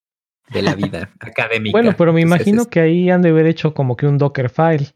[0.51, 1.71] de la vida académica.
[1.71, 4.91] Bueno, pero me imagino que ahí han de haber hecho como que un Docker file.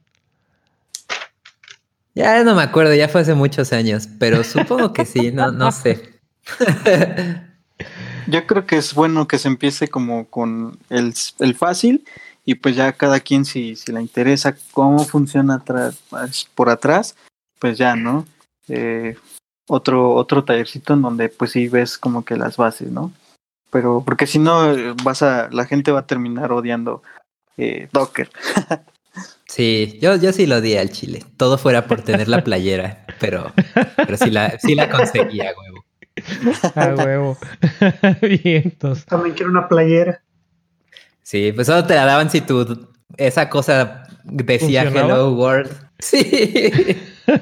[2.14, 5.72] Ya no me acuerdo, ya fue hace muchos años, pero supongo que sí, no, no
[5.72, 6.20] sé.
[8.28, 12.06] Yo creo que es bueno que se empiece como con el, el fácil
[12.46, 16.02] y pues ya cada quien si, si le interesa cómo funciona atrás,
[16.56, 17.16] por atrás,
[17.60, 18.26] pues ya, ¿no?
[18.68, 19.16] Eh,
[19.68, 23.12] otro, otro tallercito en donde pues sí ves como que las bases, ¿no?
[23.70, 27.02] Pero porque si no vas a, la gente va a terminar odiando
[27.58, 28.30] eh, Docker.
[29.52, 31.26] Sí, yo, yo sí lo odié al chile.
[31.36, 33.52] Todo fuera por tener la playera, pero,
[33.98, 35.86] pero sí la, sí la conseguía, huevo.
[36.74, 37.38] A huevo.
[38.22, 38.74] Bien,
[39.10, 40.22] También quiero una playera.
[41.22, 42.88] Sí, pues solo te la daban si tú
[43.18, 45.70] esa cosa decía Hello World.
[46.00, 46.98] Sí.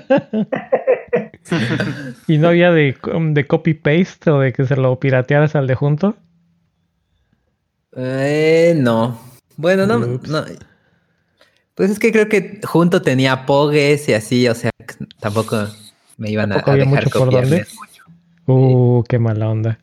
[2.28, 5.76] ¿Y no había de, de copy paste o de que se lo piratearas al de
[5.76, 6.16] junto?
[7.96, 9.22] Eh, no.
[9.58, 10.46] Bueno, no, no,
[11.80, 14.70] Pues es que creo que junto tenía pogues y así, o sea,
[15.22, 15.66] tampoco
[16.18, 17.66] me iban a, a dejar mucho por dónde?
[18.48, 19.80] Uh, qué mala onda.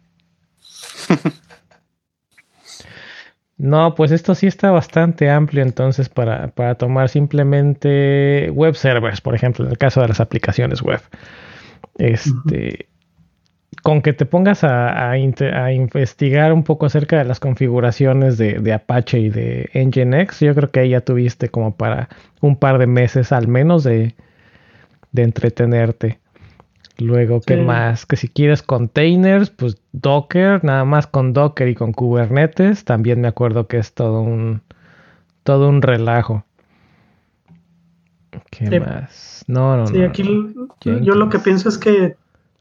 [3.59, 9.35] No, pues esto sí está bastante amplio entonces para, para, tomar simplemente web servers, por
[9.35, 11.01] ejemplo, en el caso de las aplicaciones web.
[11.97, 12.91] Este,
[13.83, 18.73] Con que te pongas a, a, investigar un poco acerca de las configuraciones de, de,
[18.73, 22.09] Apache y de Nginx, yo creo que ahí ya tuviste como para
[22.41, 24.15] un par de meses al menos de,
[25.13, 26.21] de entretenerte.
[26.99, 28.07] Luego, ¿qué más?
[28.07, 33.29] Que si quieres containers, pues Docker, nada más con Docker y con Kubernetes, también me
[33.29, 34.63] acuerdo que es todo un
[35.43, 36.45] todo un relajo.
[38.51, 39.45] ¿Qué más?
[39.47, 40.23] No, no, sí, aquí
[40.83, 42.17] yo lo que pienso es que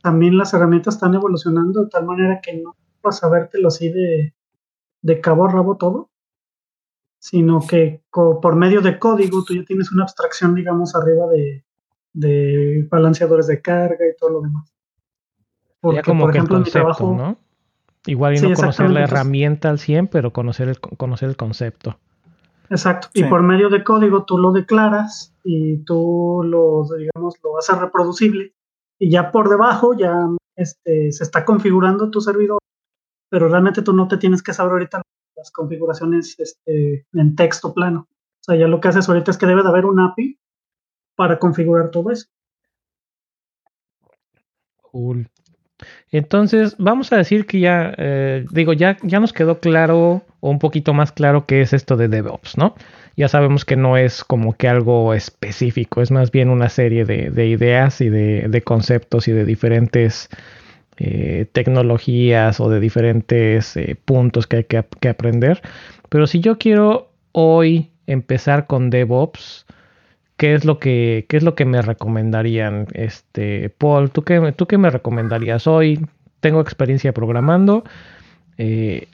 [0.05, 4.35] también las herramientas están evolucionando de tal manera que no vas a vértelo así de,
[5.01, 6.11] de cabo a rabo todo,
[7.17, 11.65] sino que por medio de código tú ya tienes una abstracción, digamos, arriba de,
[12.13, 14.71] de balanceadores de carga y todo lo demás.
[15.79, 17.15] Porque, como por ejemplo, en mi trabajo.
[17.17, 17.37] ¿no?
[18.05, 21.97] Igual y no conocer la herramienta al 100, pero conocer el, conocer el concepto.
[22.69, 23.07] Exacto.
[23.15, 28.53] Y por medio de código tú lo declaras y tú lo, digamos, lo haces reproducible.
[28.99, 30.13] Y ya por debajo ya
[30.55, 32.59] este, se está configurando tu servidor,
[33.29, 35.01] pero realmente tú no te tienes que saber ahorita
[35.35, 38.07] las configuraciones este, en texto plano.
[38.09, 40.39] O sea, ya lo que haces ahorita es que debe de haber un API
[41.15, 42.27] para configurar todo eso.
[44.81, 45.29] Cool.
[46.11, 50.59] Entonces, vamos a decir que ya, eh, digo, ya, ya nos quedó claro o un
[50.59, 52.75] poquito más claro qué es esto de DevOps, ¿no?
[53.17, 57.47] Ya sabemos que no es como que algo específico, es más bien una serie de,
[57.47, 60.29] ideas y de, conceptos y de diferentes
[60.97, 65.61] eh, tecnologías o de diferentes eh, puntos que hay que, que aprender.
[66.09, 69.64] Pero si yo quiero hoy empezar con DevOps,
[70.38, 72.88] ¿qué es lo que, qué es lo que me recomendarían?
[72.93, 75.67] Este, Paul, ¿tú qué, tú qué me recomendarías?
[75.67, 76.05] Hoy
[76.39, 77.83] tengo experiencia programando.
[78.57, 79.07] Eh,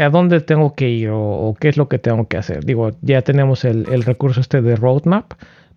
[0.00, 2.64] a dónde tengo que ir o, qué es lo que tengo que hacer.
[2.64, 5.32] Digo, ya tenemos el, el, recurso este de roadmap,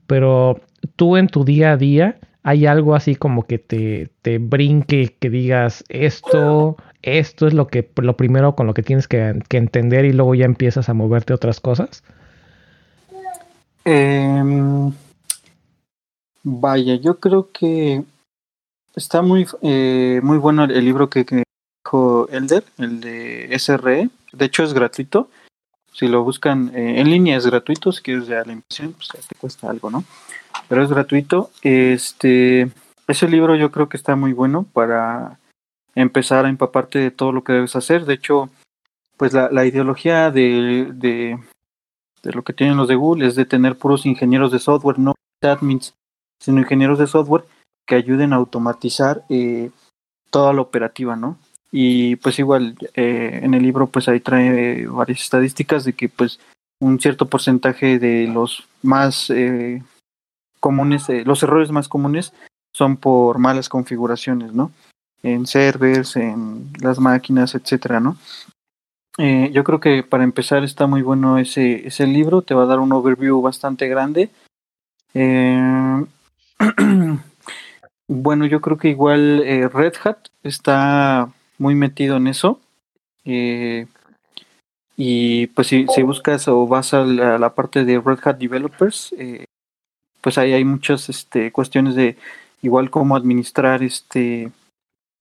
[0.07, 0.61] pero
[0.95, 5.29] tú en tu día a día hay algo así como que te, te brinque, que
[5.29, 10.13] digas esto, esto es lo que lo primero con lo que tienes que, entender y
[10.13, 12.03] luego ya empiezas a moverte otras cosas.
[13.85, 14.91] Em,
[16.43, 18.03] vaya, yo creo que
[18.95, 21.43] está muy, eh, muy bueno el, libro que, que
[21.83, 24.09] dijo Elder, el de SRE.
[24.33, 25.29] De hecho, es gratuito.
[25.93, 27.91] Si lo buscan eh, en línea, es gratuito.
[27.91, 30.03] Si quieres ya la impresión, pues te cuesta algo, ¿no?
[30.67, 31.51] Pero es gratuito.
[31.61, 32.69] Este,
[33.07, 35.39] ese libro yo creo que está muy bueno para
[35.93, 38.05] empezar a empaparte de todo lo que debes hacer.
[38.05, 38.49] De hecho,
[39.17, 41.39] pues la, la ideología de, de,
[42.25, 45.15] de, lo que tienen los de Google es de tener puros ingenieros de software, no
[45.41, 45.93] admins,
[46.41, 47.45] sino ingenieros de software
[47.87, 49.71] que ayuden a automatizar eh,
[50.29, 51.37] toda la operativa, ¿no?
[51.71, 56.39] Y pues igual eh, en el libro pues ahí trae varias estadísticas de que pues
[56.79, 59.81] un cierto porcentaje de los más eh,
[60.59, 62.33] comunes, eh, los errores más comunes
[62.73, 64.71] son por malas configuraciones, ¿no?
[65.23, 68.17] En servers, en las máquinas, etcétera, ¿no?
[69.17, 72.67] Eh, yo creo que para empezar está muy bueno ese, ese libro, te va a
[72.67, 74.29] dar un overview bastante grande.
[75.13, 76.05] Eh,
[78.07, 82.59] bueno, yo creo que igual eh, Red Hat está muy metido en eso.
[83.23, 83.87] Eh,
[84.97, 89.13] y pues si, si, buscas o vas a la, parte de Red Hat Developers,
[90.21, 92.17] pues ahí hay muchas este, cuestiones de
[92.61, 94.51] igual cómo administrar este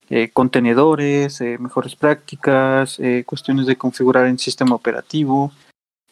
[0.09, 5.51] eh, contenedores, eh, mejores prácticas, eh, cuestiones de configurar en sistema operativo.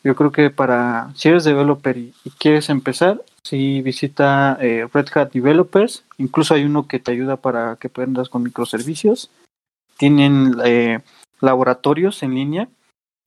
[0.04, 6.04] Yo creo que para si eres developer y, quieres empezar, si visita Red Hat Developers,
[6.18, 9.30] incluso hay uno que te ayuda para que aprendas con microservicios
[9.98, 10.58] tienen
[11.40, 12.68] laboratorios en línea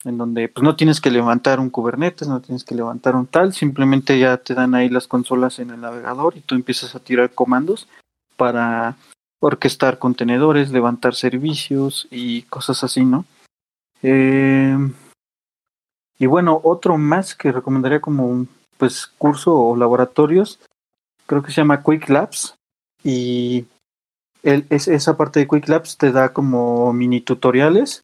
[0.04, 3.52] en donde pues no tienes que levantar un Kubernetes, no tienes que levantar un tal,
[3.52, 7.32] simplemente ya te dan ahí las consolas en el navegador y tú empiezas a tirar
[7.32, 7.88] comandos
[8.36, 8.96] para
[9.40, 13.24] orquestar contenedores, levantar servicios y cosas así, ¿no?
[14.02, 14.76] Eh,
[16.18, 20.60] y bueno, otro más que recomendaría como un pues curso o laboratorios,
[21.26, 22.54] creo que se llama Quick Labs
[23.02, 23.66] y
[24.42, 28.02] es, esa parte de Quick Labs te da como mini tutoriales,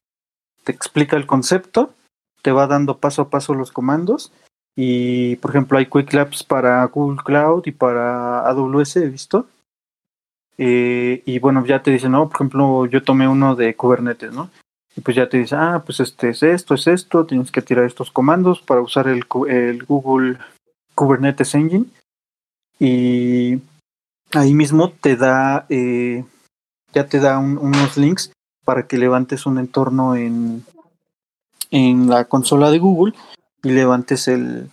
[0.63, 1.93] te explica el concepto,
[2.41, 4.31] te va dando paso a paso los comandos
[4.75, 9.47] y por ejemplo hay Quick Labs para Google Cloud y para AWS, he visto.
[10.57, 14.49] Eh, y bueno, ya te dice, no, por ejemplo, yo tomé uno de Kubernetes, ¿no?
[14.95, 17.85] Y pues ya te dice, ah, pues este es esto, es esto, tienes que tirar
[17.85, 20.37] estos comandos para usar el, el Google
[20.93, 21.85] Kubernetes Engine.
[22.79, 23.59] Y
[24.33, 26.23] ahí mismo te da eh,
[26.93, 28.31] ya te da unos links
[28.63, 30.63] para que levantes un entorno en,
[31.71, 33.13] en la consola de Google
[33.63, 34.69] y levantes el,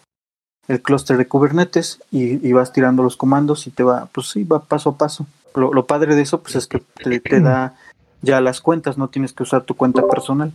[0.68, 4.62] el clúster de Kubernetes y, vas tirando los comandos y te va, pues sí, va
[4.62, 5.26] paso a paso.
[5.54, 7.74] Lo, padre de eso pues es que te, da
[8.22, 10.52] ya las cuentas, no tienes que usar tu cuenta personal.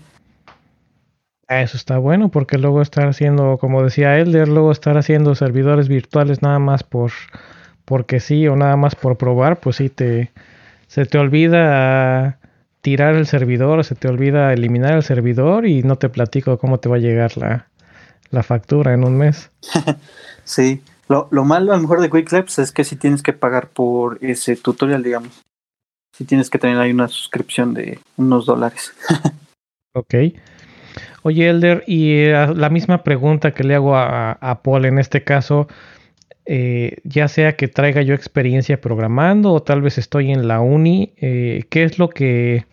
[1.47, 6.41] Eso está bueno porque luego estar haciendo, como decía Elder, luego estar haciendo servidores virtuales
[6.41, 7.11] nada más por
[7.85, 10.31] porque sí o nada más por probar, pues sí te,
[10.87, 12.39] se te olvida
[12.81, 16.89] tirar el servidor, se te olvida eliminar el servidor y no te platico cómo te
[16.89, 17.67] va a llegar la,
[18.31, 19.51] la factura en un mes.
[20.43, 23.33] sí, lo, lo, malo a lo mejor de Quick Labs es que si tienes que
[23.33, 25.41] pagar por ese tutorial, digamos.
[26.15, 28.93] Si tienes que tener ahí una suscripción de unos dólares.
[29.93, 30.15] ok.
[31.23, 35.23] Oye, Elder, y eh, la misma pregunta que le hago a, a Paul en este
[35.23, 35.67] caso,
[36.47, 41.13] eh, ya sea que traiga yo experiencia programando o tal vez estoy en la uni,
[41.17, 42.65] eh, ¿qué es lo que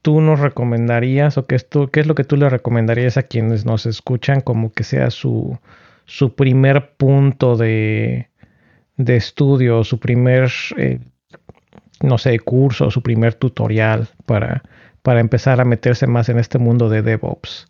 [0.00, 3.64] tú nos recomendarías o qué es, qué es lo que tú le recomendarías a quienes
[3.66, 5.58] nos escuchan como que sea su,
[6.12, 8.28] su primer punto de,
[8.98, 11.00] de estudio, su primer, eh,
[12.02, 14.62] no sé, curso, su primer tutorial para,
[15.00, 17.66] para empezar a meterse más en este mundo de DevOps?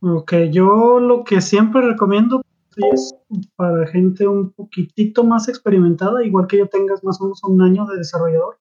[0.00, 2.42] Ok, yo lo que siempre recomiendo
[2.76, 3.14] es
[3.54, 7.86] para gente un poquitito más experimentada, igual que ya tengas más o menos un año
[7.86, 8.58] de desarrollador.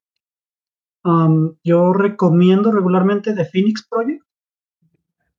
[1.64, 4.24] yo recomiendo regularmente The Phoenix Project.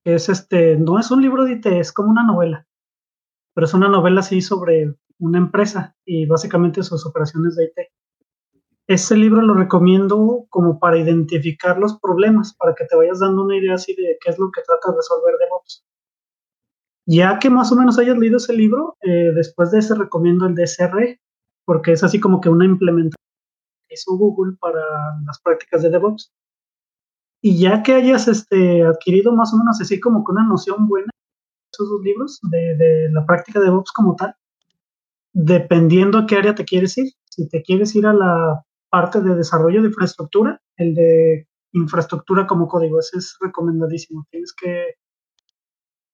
[0.02, 2.65] Es este, no es un libro de IT, es como una novela.
[3.57, 7.88] Pero es una novela así sobre una empresa y básicamente sus operaciones de IT.
[8.86, 13.57] Ese libro lo recomiendo como para identificar los problemas, para que te vayas dando una
[13.57, 15.86] idea así de qué es lo que trata de resolver DevOps.
[17.07, 20.54] Ya que más o menos hayas leído ese libro, eh, después de ese recomiendo el
[20.54, 21.18] DSR,
[21.64, 23.24] porque es así como que una implementación
[23.88, 24.82] que hizo Google para
[25.24, 26.30] las prácticas de DevOps.
[27.40, 31.11] Y ya que hayas este, adquirido más o menos así como que una noción buena
[31.79, 34.35] de esos dos libros, de, de la práctica de DevOps como tal,
[35.33, 39.35] dependiendo a qué área te quieres ir, si te quieres ir a la parte de
[39.35, 44.27] desarrollo de infraestructura, el de infraestructura como código, ese es recomendadísimo.
[44.31, 44.95] Tienes que,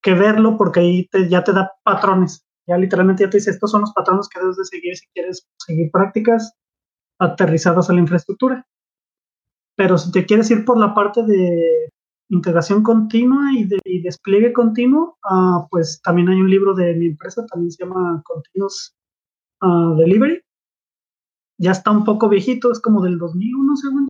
[0.02, 2.44] que verlo porque ahí ya te da patrones.
[2.66, 5.46] Ya literalmente ya te dice, estos son los patrones que debes de seguir si quieres
[5.58, 6.54] seguir prácticas
[7.18, 8.66] aterrizadas a la infraestructura.
[9.76, 11.91] Pero si te quieres ir por la parte de
[12.32, 17.44] integración continua y, de, despliegue continuo, uh, pues también hay un libro de mi empresa,
[17.46, 18.96] también se llama Continuous
[19.60, 20.40] uh, Delivery.
[21.58, 24.08] Ya está un poco viejito, es como del 2001, según.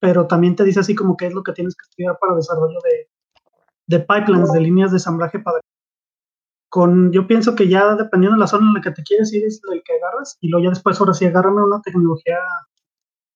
[0.00, 2.78] Pero también te dice así como qué es lo que tienes que estudiar para desarrollo
[2.84, 3.08] de,
[3.86, 5.60] de pipelines, de líneas de ensamblaje para
[6.70, 9.42] con, yo pienso que ya dependiendo de la zona en la que te quieres ir
[9.46, 12.36] es el que agarras y luego ya después ahora sí agárrame una tecnología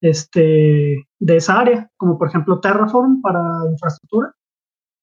[0.03, 3.41] este, de esa área, como por ejemplo Terraform para
[3.71, 4.35] infraestructura,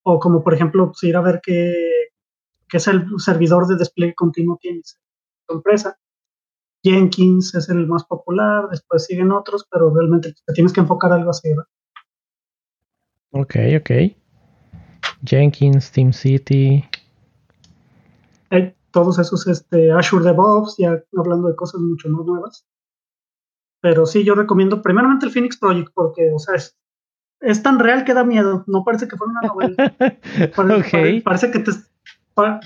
[0.04, 1.74] o como por ejemplo pues, ir a ver qué,
[2.68, 5.00] qué es el servidor de despliegue continuo tienes
[5.48, 5.98] tu empresa.
[6.84, 11.32] Jenkins es el más popular, después siguen otros, pero realmente te tienes que enfocar algo
[11.32, 11.66] así, ¿verdad?
[13.32, 14.16] Ok, ok.
[15.24, 16.84] Jenkins, TeamCity.
[18.50, 22.69] Hay todos esos, este, Azure DevOps, ya hablando de cosas mucho más nuevas.
[23.82, 26.78] Pero sí, yo recomiendo primeramente el Phoenix Project porque, o sea, es,
[27.40, 28.64] es tan real que da miedo.
[28.68, 29.96] No parece que fuera una novela.
[31.24, 31.72] Parece, que te,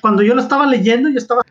[0.02, 1.44] cuando yo lo estaba leyendo, yo estaba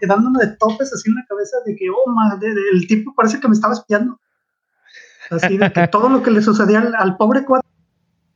[0.00, 3.48] quedándome de topes así en la cabeza de que, oh, madre, el tipo parece que
[3.48, 4.20] me estaba espiando.
[5.30, 7.66] Así de que todo lo que le sucedía al, pobre cuadro,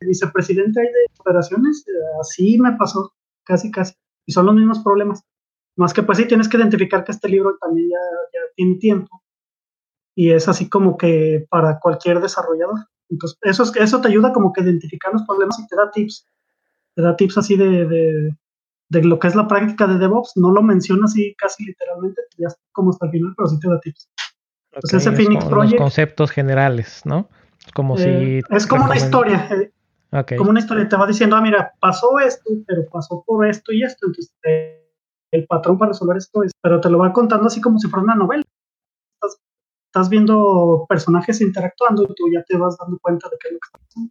[0.00, 3.12] vicepresidente ahí de operaciones, eh, así me pasó,
[3.44, 3.94] casi, casi.
[4.26, 5.22] Y son los mismos problemas.
[5.76, 7.98] Más que pues sí, tienes que identificar que este libro también ya,
[8.32, 9.22] ya tiene tiempo
[10.14, 12.86] y es así como que para cualquier desarrollador.
[13.08, 15.90] Entonces, eso, es, eso te ayuda como que a identificar los problemas y te da
[15.90, 16.26] tips.
[16.94, 17.86] Te da tips así de,
[18.90, 20.32] de, lo que es la práctica de DevOps.
[20.36, 23.80] No lo menciona así casi literalmente, ya como hasta el final, pero sí te da
[23.80, 24.08] tips.
[24.72, 25.72] Entonces, ese Phoenix Project.
[25.72, 27.28] Los conceptos generales, ¿no?
[27.74, 28.08] Como si.
[28.08, 29.48] Eh, es como una historia.
[29.50, 30.88] Eh, como una historia.
[30.88, 34.06] Te va diciendo, ah, mira, pasó esto, pero pasó por esto y esto.
[34.06, 34.82] Entonces, eh,
[35.30, 36.52] el patrón para resolver esto es.
[36.62, 38.42] Pero te lo va contando así como si fuera una novela
[39.92, 43.58] estás viendo personajes interactuando y tú ya te vas dando cuenta de qué es lo
[43.60, 44.10] que está pasando.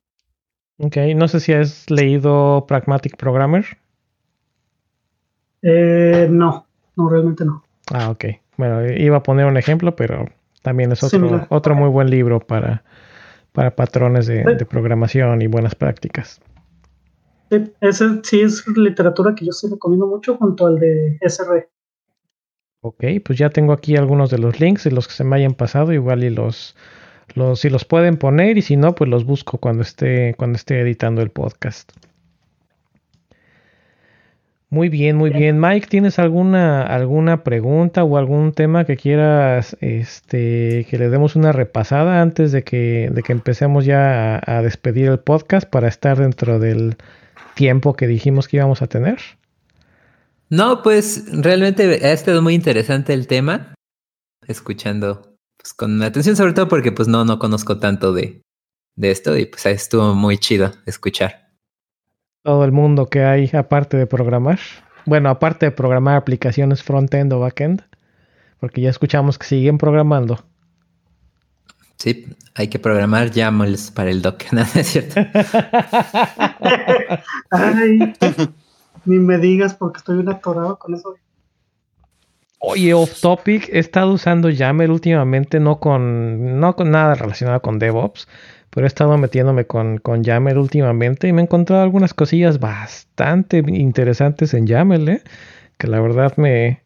[0.77, 3.65] Ok, no sé si has leído Pragmatic Programmer.
[5.63, 7.63] Eh, no, no, realmente no.
[7.91, 8.25] Ah, ok.
[8.57, 10.27] Bueno, iba a poner un ejemplo, pero
[10.61, 12.83] también es otro, otro muy buen libro para,
[13.51, 16.41] para patrones de, de, programación y buenas prácticas.
[17.49, 21.67] Sí, ese sí es literatura que yo sí recomiendo mucho junto al de SR.
[22.81, 25.53] Ok, pues ya tengo aquí algunos de los links de los que se me hayan
[25.53, 26.75] pasado, igual y los,
[27.35, 30.79] los si los pueden poner y si no, pues los busco cuando esté cuando esté
[30.81, 31.91] editando el podcast.
[34.69, 35.59] Muy bien, muy bien.
[35.59, 41.51] Mike, ¿tienes alguna alguna pregunta o algún tema que quieras este que le demos una
[41.51, 46.57] repasada antes de que de que empecemos ya a despedir el podcast para estar dentro
[46.57, 46.95] del
[47.55, 49.19] tiempo que dijimos que íbamos a tener?
[50.51, 53.73] No, pues realmente ha estado muy interesante el tema,
[54.45, 58.41] escuchando pues, con atención, sobre todo porque pues no, no conozco tanto de,
[58.97, 61.53] de esto y pues estuvo muy chido escuchar.
[62.43, 64.59] Todo el mundo que hay aparte de programar.
[65.05, 67.83] Bueno, aparte de programar aplicaciones front-end o back-end,
[68.59, 70.43] porque ya escuchamos que siguen programando.
[71.95, 72.25] Sí,
[72.55, 75.21] hay que programar YAMLs para el Docker, ¿no es cierto?
[77.51, 78.13] Ay.
[79.05, 81.15] Ni me digas porque estoy un atorado con eso.
[82.59, 87.79] Oye, off topic, he estado usando Yammer últimamente, no con, no con nada relacionado con
[87.79, 88.27] DevOps,
[88.69, 93.63] pero he estado metiéndome con, con Yammer últimamente y me he encontrado algunas cosillas bastante
[93.67, 95.23] interesantes en Yammer, ¿eh?
[95.79, 96.83] que la verdad me,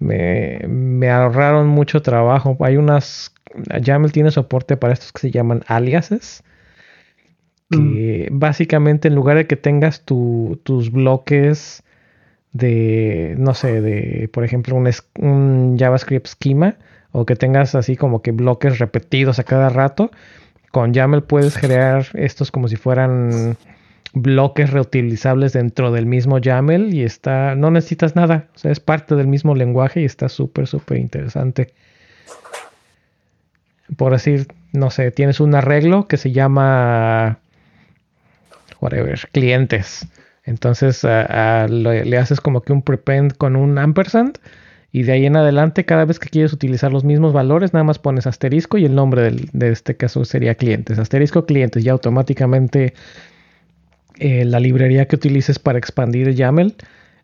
[0.00, 2.56] me, me ahorraron mucho trabajo.
[2.60, 3.32] Hay unas,
[3.80, 6.42] YAML tiene soporte para estos que se llaman aliases
[7.70, 8.38] que mm.
[8.38, 11.82] básicamente en lugar de que tengas tus bloques
[12.52, 16.76] de, no sé, de, por ejemplo, un, un, JavaScript schema,
[17.12, 20.10] o que tengas así como que bloques repetidos a cada rato,
[20.70, 23.56] con YAML puedes crear estos como si fueran
[24.12, 29.14] bloques reutilizables dentro del mismo YAML y está, no necesitas nada, o sea, es parte
[29.14, 31.72] del mismo lenguaje y está súper, súper interesante.
[33.96, 37.38] Por decir, no sé, tienes un arreglo que se llama
[38.80, 40.06] whatever, clientes.
[40.44, 44.38] Entonces le haces como que un prepend con un ampersand
[44.92, 47.98] y de ahí en adelante cada vez que quieres utilizar los mismos valores nada más
[47.98, 50.98] pones asterisco y el nombre de este caso sería clientes.
[50.98, 52.94] Asterisco clientes y automáticamente
[54.18, 56.74] eh, la librería que utilices para expandir YAML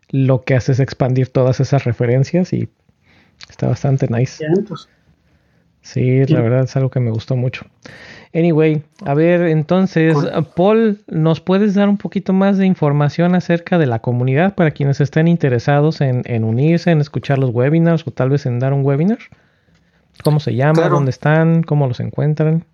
[0.09, 2.69] lo que hace es expandir todas esas referencias y
[3.49, 4.45] está bastante nice.
[4.67, 4.87] Pues.
[5.81, 7.65] Sí, la verdad es algo que me gustó mucho.
[8.33, 10.15] Anyway, a ver, entonces,
[10.55, 14.99] Paul, ¿nos puedes dar un poquito más de información acerca de la comunidad para quienes
[14.99, 19.19] estén interesados en, unirse, en escuchar los webinars o tal vez en dar un webinar?
[20.23, 20.89] ¿Cómo se llama?
[20.89, 21.63] ¿Dónde están?
[21.63, 22.65] ¿Cómo los encuentran?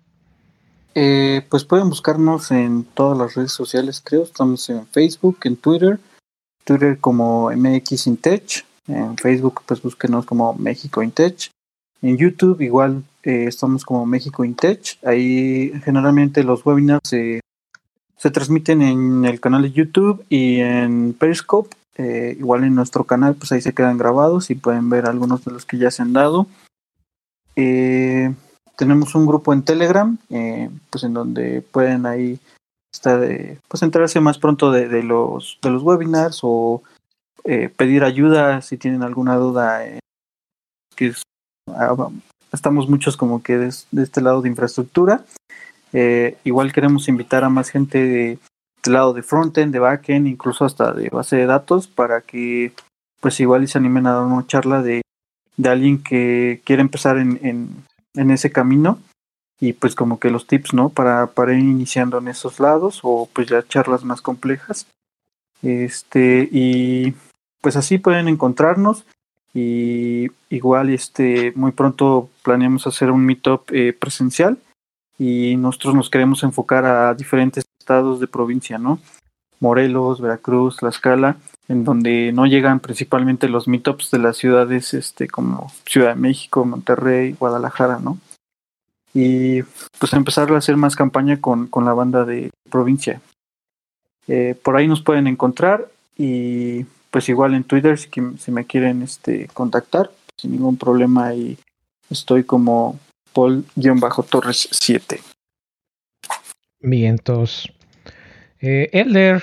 [0.94, 4.22] Eh, pues pueden buscarnos en todas las redes sociales, creo.
[4.22, 5.98] Estamos en Facebook, en Twitter,
[6.64, 11.50] Twitter como MX Intech, en Facebook pues búsquenos como México Intech,
[12.02, 17.40] en YouTube igual eh, estamos como México Intech, ahí generalmente los webinars se,
[18.16, 23.34] se transmiten en el canal de YouTube y en Periscope, eh, igual en nuestro canal
[23.34, 26.12] pues ahí se quedan grabados y pueden ver algunos de los que ya se han
[26.12, 26.46] dado.
[27.56, 28.34] Eh,
[28.76, 32.40] tenemos un grupo en Telegram, eh, pues en donde pueden ahí
[32.92, 36.82] estar, eh, pues enterarse más pronto de, de, los, de los webinars o
[37.44, 39.82] eh, pedir ayuda si tienen alguna duda.
[40.96, 41.12] que
[41.68, 42.10] ah,
[42.54, 45.24] estamos muchos como que de, este lado de infraestructura.
[46.44, 48.38] igual queremos invitar a más gente de,
[48.86, 52.72] lado de frontend, de backend, incluso hasta de base de datos para que
[53.20, 55.02] pues igual y se animen a dar una charla de,
[55.56, 58.98] de alguien que quiere empezar en, en, en ese camino
[59.60, 60.90] y pues como que los tips, ¿no?
[60.90, 64.86] Para, para ir iniciando en esos lados o pues ya charlas más complejas.
[65.62, 67.14] Este, y
[67.60, 69.06] pues así pueden encontrarnos
[69.54, 74.58] y igual este muy pronto planeamos hacer un meetup eh, presencial
[75.16, 78.98] y nosotros nos queremos enfocar a diferentes estados de provincia, ¿no?
[79.60, 81.36] Morelos, Veracruz, Tlaxcala,
[81.68, 86.64] en donde no llegan principalmente los meetups de las ciudades este, como Ciudad de México,
[86.64, 88.18] Monterrey, Guadalajara, ¿no?
[89.14, 89.62] Y
[89.98, 93.20] pues empezar a hacer más campaña con, con la banda de provincia.
[94.26, 99.46] Eh, por ahí nos pueden encontrar y pues igual en Twitter si, me quieren este,
[99.54, 101.56] contactar, sin ningún problema y
[102.10, 102.98] estoy como
[103.32, 105.20] Paul-Torres 7.
[106.80, 107.72] Vientos.
[108.60, 109.40] Eh, Elder,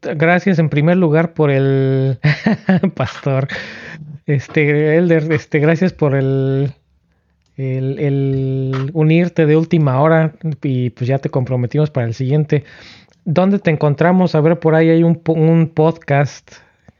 [0.00, 2.20] gracias en primer lugar por el
[2.94, 3.48] pastor.
[4.26, 6.74] Este, Elder, este, gracias por el,
[7.56, 12.62] el, unirte de última hora y pues ya te comprometimos para el siguiente.
[13.24, 14.36] ¿Dónde te encontramos?
[14.36, 16.52] A ver, por ahí hay un podcast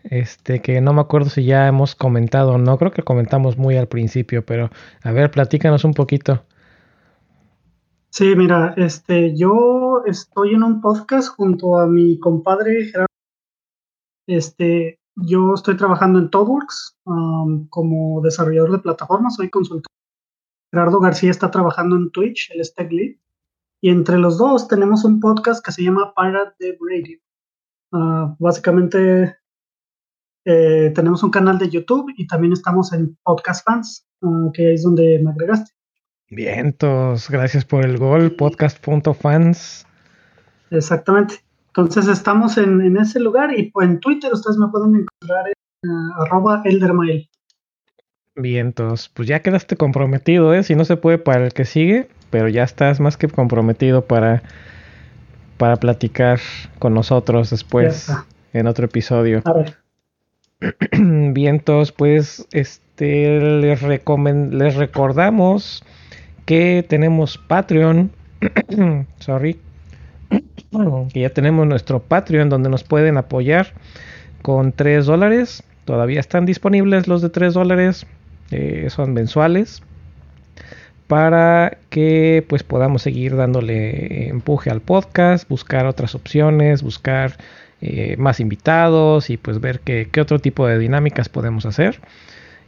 [0.04, 3.88] este que no me acuerdo si ya hemos comentado no, creo que comentamos muy al
[3.88, 4.70] principio, pero
[5.02, 6.44] a ver, platícanos un poquito.
[8.10, 13.06] Sí, mira, este, yo estoy en un podcast junto a mi compadre Gerardo.
[14.26, 16.98] Este, yo estoy trabajando en TODWorks
[17.68, 19.90] como desarrollador de plataformas, soy consultor.
[20.72, 23.16] Gerardo García está trabajando en Twitch, el es Tech Lead.
[23.80, 27.18] Y entre los dos tenemos un podcast que se llama Pirate Dev Radio.
[27.92, 29.39] Ah, básicamente
[30.44, 34.82] eh, tenemos un canal de YouTube y también estamos en Podcast Fans, ah, que es
[34.82, 35.72] donde me agregaste.
[36.30, 39.86] Vientos, gracias por el gol, podcast.fans.
[40.70, 41.36] Exactamente.
[41.68, 46.22] Entonces estamos en, ese lugar y pues, en Twitter ustedes me pueden encontrar en uh,
[46.22, 47.28] arroba eldermail.
[48.36, 50.62] Vientos, pues ya quedaste comprometido, ¿eh?
[50.62, 54.42] Si no se puede para el que sigue, pero ya estás más que comprometido para,
[55.58, 56.40] para platicar
[56.78, 58.10] con nosotros después
[58.52, 59.42] en otro episodio.
[59.44, 59.79] A ver.
[61.32, 65.82] Vientos, pues este les, les recordamos
[66.44, 68.10] que tenemos Patreon.
[69.18, 69.58] Sorry.
[71.12, 73.68] que ya tenemos nuestro Patreon donde nos pueden apoyar
[74.42, 75.62] con 3 dólares.
[75.84, 78.06] Todavía están disponibles los de 3 dólares.
[78.50, 79.82] Eh, son mensuales.
[81.06, 87.36] Para que pues podamos seguir dándole empuje al podcast, buscar otras opciones, buscar
[87.82, 92.00] eh, más invitados y pues ver qué, qué otro tipo de dinámicas podemos hacer.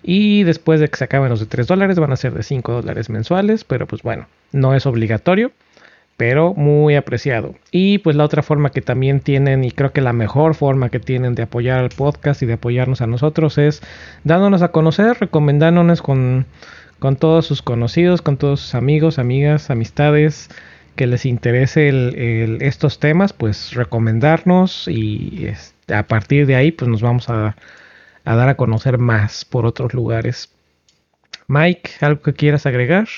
[0.03, 2.73] Y después de que se acaben los de 3 dólares, van a ser de 5
[2.73, 3.65] dólares mensuales.
[3.65, 5.53] Pero pues bueno, no es obligatorio,
[6.17, 7.55] pero muy apreciado.
[7.71, 10.99] Y pues la otra forma que también tienen, y creo que la mejor forma que
[10.99, 13.83] tienen de apoyar al podcast y de apoyarnos a nosotros es
[14.25, 16.47] dándonos a conocer, recomendándonos con,
[16.99, 20.49] con todos sus conocidos, con todos sus amigos, amigas, amistades
[20.95, 21.91] que les interese
[22.61, 25.49] estos temas, pues recomendarnos y
[25.89, 27.57] a partir de ahí pues nos vamos a
[28.25, 30.51] a dar a conocer más por otros lugares.
[31.49, 33.09] Mike, ¿algo que quieras agregar?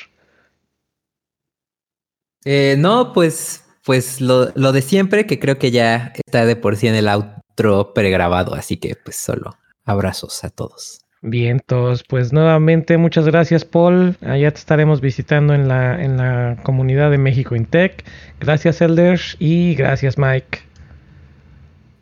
[2.45, 6.89] Eh, no, pues, pues lo, de siempre, que creo que ya está de por sí
[6.89, 11.04] en el, otro pregrabado, así que pues solo abrazos a todos.
[11.27, 14.15] Bien, todos, pues nuevamente muchas gracias Paul.
[14.21, 18.05] Allá te estaremos visitando en la, en la comunidad de México Intec.
[18.41, 20.59] Gracias Elders y gracias Mike.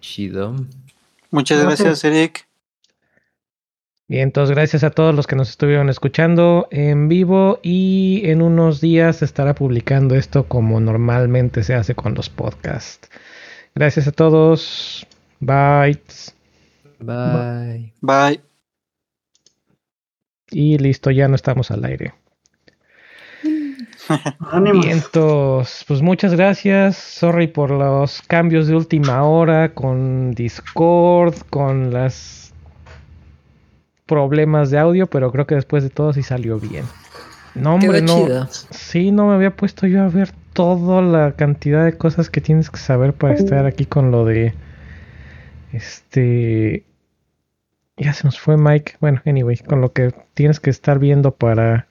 [0.01, 0.57] Chido.
[1.31, 2.49] Muchas gracias Eric.
[4.09, 8.81] Bien, entonces gracias a todos los que nos estuvieron escuchando en vivo y en unos
[8.81, 13.09] días se estará publicando esto como normalmente se hace con los podcasts.
[13.77, 15.07] Gracias a todos.
[15.39, 16.03] Bye.
[16.99, 17.93] Bye.
[18.01, 18.52] Bye.
[20.53, 22.15] Y listo, ya no estamos al aire.
[24.83, 26.97] Vientos, pues muchas gracias.
[26.97, 32.53] Sorry por los cambios de última hora con Discord, con las
[34.07, 36.85] problemas de audio, pero creo que después de todo sí salió bien.
[37.55, 38.47] No, hombre, no.
[38.71, 42.71] Sí, no me había puesto yo a ver toda la cantidad de cosas que tienes
[42.71, 44.55] que saber para estar aquí con lo de.
[45.73, 46.85] Este.
[47.97, 48.97] Ya se nos fue Mike.
[49.01, 51.89] Bueno, anyway, con lo que tienes que estar viendo para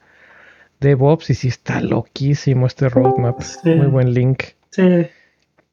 [0.80, 3.40] DevOps y sí está loquísimo este roadmap.
[3.64, 4.42] Muy buen link.
[4.70, 5.06] Sí.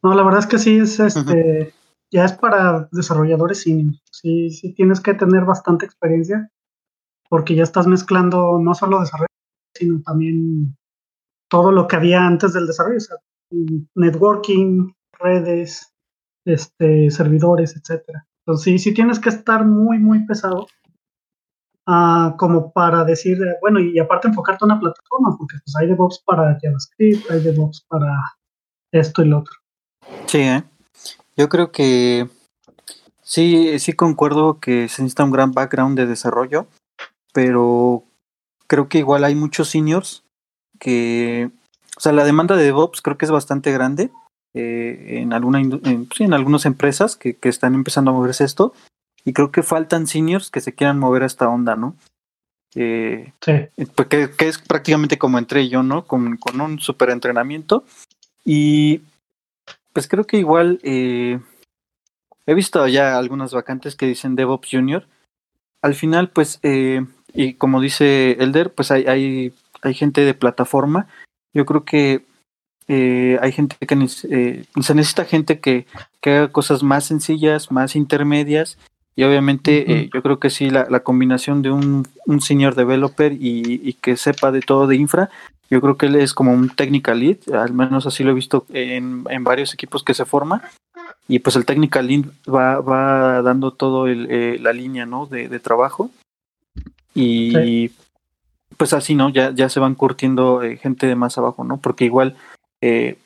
[0.03, 1.73] No, la verdad es que sí es este
[2.11, 3.95] ya es para desarrolladores senior.
[4.11, 6.49] Sí, sí tienes que tener bastante experiencia
[7.29, 9.27] porque ya estás mezclando no solo desarrollo,
[9.75, 10.75] sino también
[11.49, 13.17] todo lo que había antes del desarrollo, o sea,
[13.95, 15.93] networking, redes,
[16.45, 18.25] este, servidores, etcétera.
[18.49, 20.65] Entonces sí, sí tienes que estar muy, muy pesado
[21.87, 26.23] uh, como para decir, bueno, y aparte enfocarte en una plataforma, porque pues hay DevOps
[26.25, 28.11] para JavaScript, hay DevOps para
[28.91, 29.53] esto y lo otro.
[30.25, 30.63] Sí, ¿eh?
[31.37, 32.27] Yo creo que
[33.21, 36.65] sí, sí concuerdo que se necesita un gran background de desarrollo,
[37.31, 38.03] pero
[38.65, 40.23] creo que igual hay muchos seniors
[40.79, 41.51] que,
[41.95, 44.09] o sea, la demanda de DevOps creo que es bastante grande
[44.59, 48.73] eh, en alguna, en, sí, en algunas empresas que, que están empezando a moverse esto
[49.25, 51.95] y creo que faltan seniors que se quieran mover a esta onda, ¿no?
[52.75, 53.53] Eh, sí.
[53.95, 56.05] Pues que, es prácticamente como entré yo, ¿no?
[56.05, 57.83] Con, con un super entrenamiento.
[58.45, 59.01] Y
[59.93, 61.39] pues creo que igual eh,
[62.45, 65.07] he visto ya algunas vacantes que dicen DevOps Junior.
[65.81, 71.07] Al final, pues, eh, y como dice Elder, pues hay, hay, hay gente de plataforma.
[71.53, 72.25] Yo creo que
[72.89, 75.85] eh, hay gente que se necesita gente que,
[76.21, 78.77] que, haga cosas más sencillas, más intermedias.
[79.15, 83.81] Y obviamente yo creo que sí, la, la combinación de un, un senior developer y,
[83.83, 85.29] y, que sepa de todo de infra,
[85.69, 88.65] yo creo que él es como un technical lead, al menos así lo he visto
[88.69, 90.63] en, en varios equipos que se forma.
[91.27, 95.27] Y pues el technical lead va, va dando todo el, eh, la línea ¿no?
[95.27, 96.09] de, de trabajo.
[97.13, 97.91] Y
[98.77, 99.29] pues así, ¿no?
[99.29, 101.77] Ya, ya se van curtiendo eh, gente de más abajo, ¿no?
[101.77, 102.35] Porque igual,
[102.81, 103.17] eh,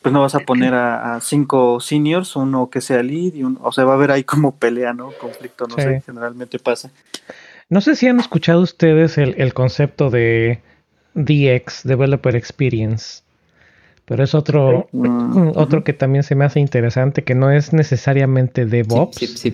[0.00, 3.72] pues no vas a poner a, cinco seniors, uno que sea lead y uno, o
[3.72, 5.10] sea, va a haber ahí como pelea, ¿no?
[5.12, 6.90] Conflicto, no sé, generalmente pasa.
[7.68, 10.60] No sé si han escuchado ustedes el, el concepto de
[11.14, 13.22] DX, Developer Experience.
[14.04, 14.88] Pero es otro,
[15.54, 19.44] otro que también se me hace interesante, que no es necesariamente DevOps,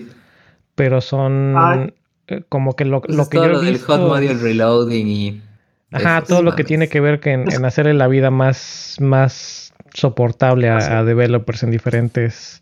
[0.73, 1.93] pero son
[2.27, 3.85] eh, como que lo, lo que yo he visto...
[3.85, 5.41] hot module reloading y...
[5.91, 10.69] Ajá, todo lo que tiene que ver que en, hacerle la vida más, más soportable
[10.69, 12.61] a, developers en diferentes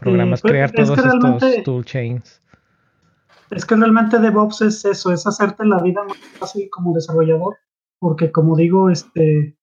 [0.00, 2.42] programas, pues, crear todos estos toolchains.
[3.50, 7.56] Es que realmente DevOps es eso, es hacerte la vida más fácil como desarrollador
[7.98, 9.56] porque como digo, este,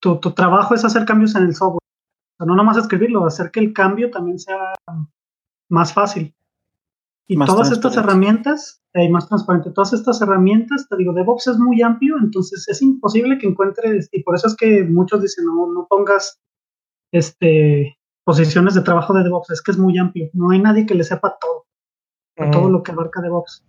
[0.00, 1.78] tu, tu, trabajo es hacer cambios en el software.
[1.78, 4.74] O sea, no nomás escribirlo, hacer que el cambio también sea
[5.68, 6.34] más fácil.
[7.28, 11.80] Y todas estas herramientas, y más transparente, todas estas herramientas, te digo, DevOps es muy
[11.80, 15.86] amplio, entonces es imposible que encuentres, y por eso es que muchos dicen, no, no
[15.88, 16.40] pongas
[17.12, 20.94] este, posiciones de trabajo de DevOps, es que es muy amplio, no hay nadie que
[20.94, 21.66] le sepa todo,
[22.50, 23.64] todo lo que abarca DevOps.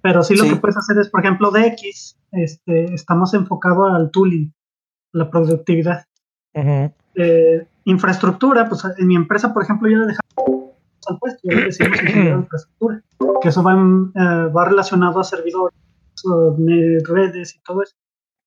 [0.00, 4.52] Pero sí lo que puedes hacer es, por ejemplo, DX, este, estamos enfocados al tooling,
[5.12, 6.04] la productividad.
[6.52, 10.53] Eh, infraestructura, pues en mi empresa, por ejemplo, yo le dejado
[11.08, 13.02] al puesto, ya le decimos infraestructura,
[13.40, 15.78] que eso va, eh, va relacionado a servidores,
[17.04, 17.94] redes y todo eso.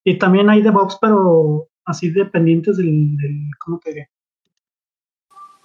[0.04, 4.10] Y también hay DevOps, pero así dependientes del, del ¿cómo te diré?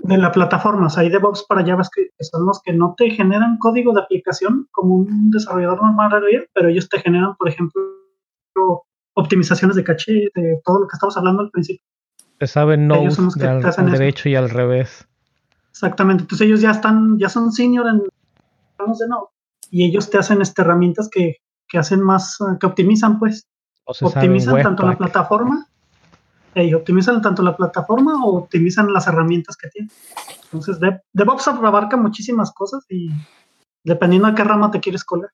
[0.02, 0.86] de la plataforma.
[0.86, 4.00] O sea, hay DevOps para JavaScript, que son los que no te generan código de
[4.00, 6.10] aplicación como un desarrollador normal,
[6.52, 7.82] pero ellos te generan, por ejemplo,
[9.14, 11.84] optimizaciones de caché, de todo lo que estamos hablando al principio.
[12.38, 15.08] Te saben no al, derecho y al revés.
[15.72, 16.22] Exactamente.
[16.22, 19.28] Entonces ellos ya están, ya son senior en de Node
[19.70, 21.38] y ellos te hacen este, herramientas que,
[21.68, 23.48] que hacen más, que optimizan, pues.
[23.84, 25.68] optimizan tanto la plataforma
[26.54, 29.90] hey, optimizan tanto la plataforma o optimizan las herramientas que tienen.
[30.44, 30.78] Entonces,
[31.12, 33.10] DevOps abarca muchísimas cosas y
[33.84, 35.30] dependiendo a qué rama te quieres colar.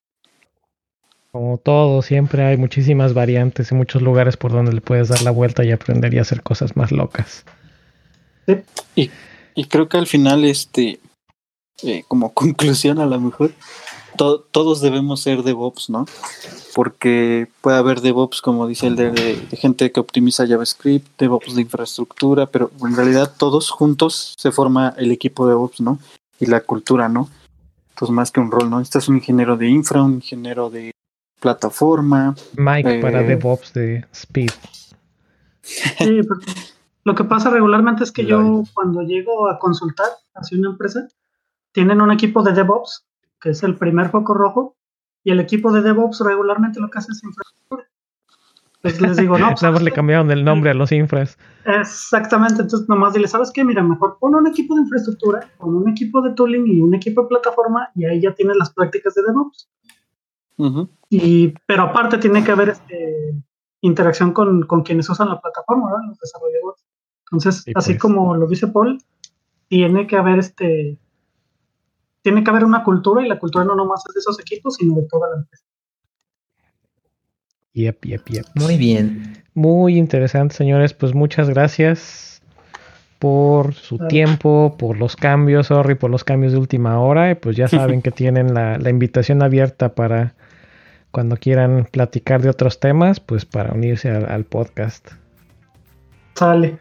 [1.33, 5.31] Como todo, siempre hay muchísimas variantes y muchos lugares por donde le puedes dar la
[5.31, 7.45] vuelta y aprender y hacer cosas más locas.
[8.95, 9.11] Y,
[9.59, 11.01] y creo que al final, este,
[11.83, 13.51] eh, como conclusión a lo mejor,
[14.17, 16.07] todos debemos ser DevOps, ¿no?
[16.77, 22.47] Porque puede haber DevOps, como dice el de, gente que optimiza JavaScript, DevOps de infraestructura,
[22.47, 25.99] pero en realidad todos juntos se forma el equipo DevOps, ¿no?
[26.39, 27.29] Y la cultura, ¿no?
[27.91, 28.81] Entonces, más que un rol, ¿no?
[28.81, 30.93] Este es un ingeniero de infra, un ingeniero de
[31.41, 32.37] plataforma.
[32.57, 34.53] Mike para eh, DevOps de Speed.
[35.63, 36.21] Sí,
[37.09, 41.09] lo que pasa regularmente es que yo cuando llego a consultar hacia una empresa,
[41.73, 43.07] tienen un equipo de DevOps,
[43.41, 44.77] que es el primer foco rojo,
[45.25, 47.89] y el equipo de DevOps regularmente lo que hace es infraestructura.
[48.83, 49.55] Pues les digo, no.
[49.59, 51.39] Pues, le cambiaron el nombre a los infras.
[51.65, 53.65] Exactamente, entonces nomás dile, ¿sabes qué?
[53.65, 57.23] Mira, mejor pon un equipo de infraestructura, pon un equipo de tooling y un equipo
[57.23, 59.71] de plataforma, y ahí ya tienes las prácticas de DevOps.
[61.09, 63.35] y, pero aparte tiene que haber este,
[63.81, 66.88] interacción con, con quienes usan la plataforma, los desarrolladores.
[67.31, 68.01] Entonces, así pues.
[68.01, 69.03] como lo dice Paul,
[69.69, 70.99] tiene que haber este
[72.23, 74.97] tiene que haber una cultura y la cultura no nomás es de esos equipos, sino
[74.97, 75.65] de toda la empresa.
[77.75, 78.47] Yep, yep, yep.
[78.55, 79.45] Muy bien.
[79.55, 80.95] Muy interesante, señores.
[80.95, 82.43] Pues muchas gracias
[83.19, 87.31] por su tiempo, por los cambios, sorry, por los cambios de última hora.
[87.31, 90.35] Y pues ya saben que tienen la, invitación abierta para
[91.11, 95.13] cuando quieran platicar de otros temas, pues para unirse al, podcast.
[96.35, 96.79] Sale.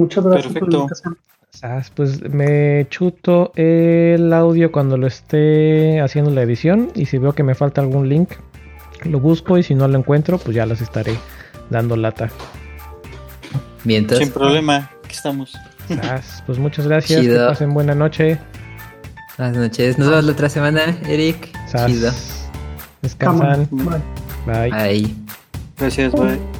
[0.00, 1.18] Muchas gracias por la invitación.
[1.94, 7.42] Pues me chuto el audio cuando lo esté haciendo la edición y si veo que
[7.42, 8.30] me falta algún link,
[9.04, 11.18] lo busco y si no lo encuentro, pues ya las estaré
[11.68, 12.30] dando lata.
[13.84, 14.20] Mientras.
[14.20, 15.54] Sin problema, aquí estamos.
[16.46, 18.38] pues muchas gracias, que pasen buena noche.
[19.36, 21.50] Buenas noches, nos vemos la otra semana, Eric.
[21.86, 22.10] Chido.
[23.02, 23.68] Descansan.
[24.46, 24.70] Bye.
[24.70, 25.14] Bye.
[25.76, 26.59] Gracias, bye.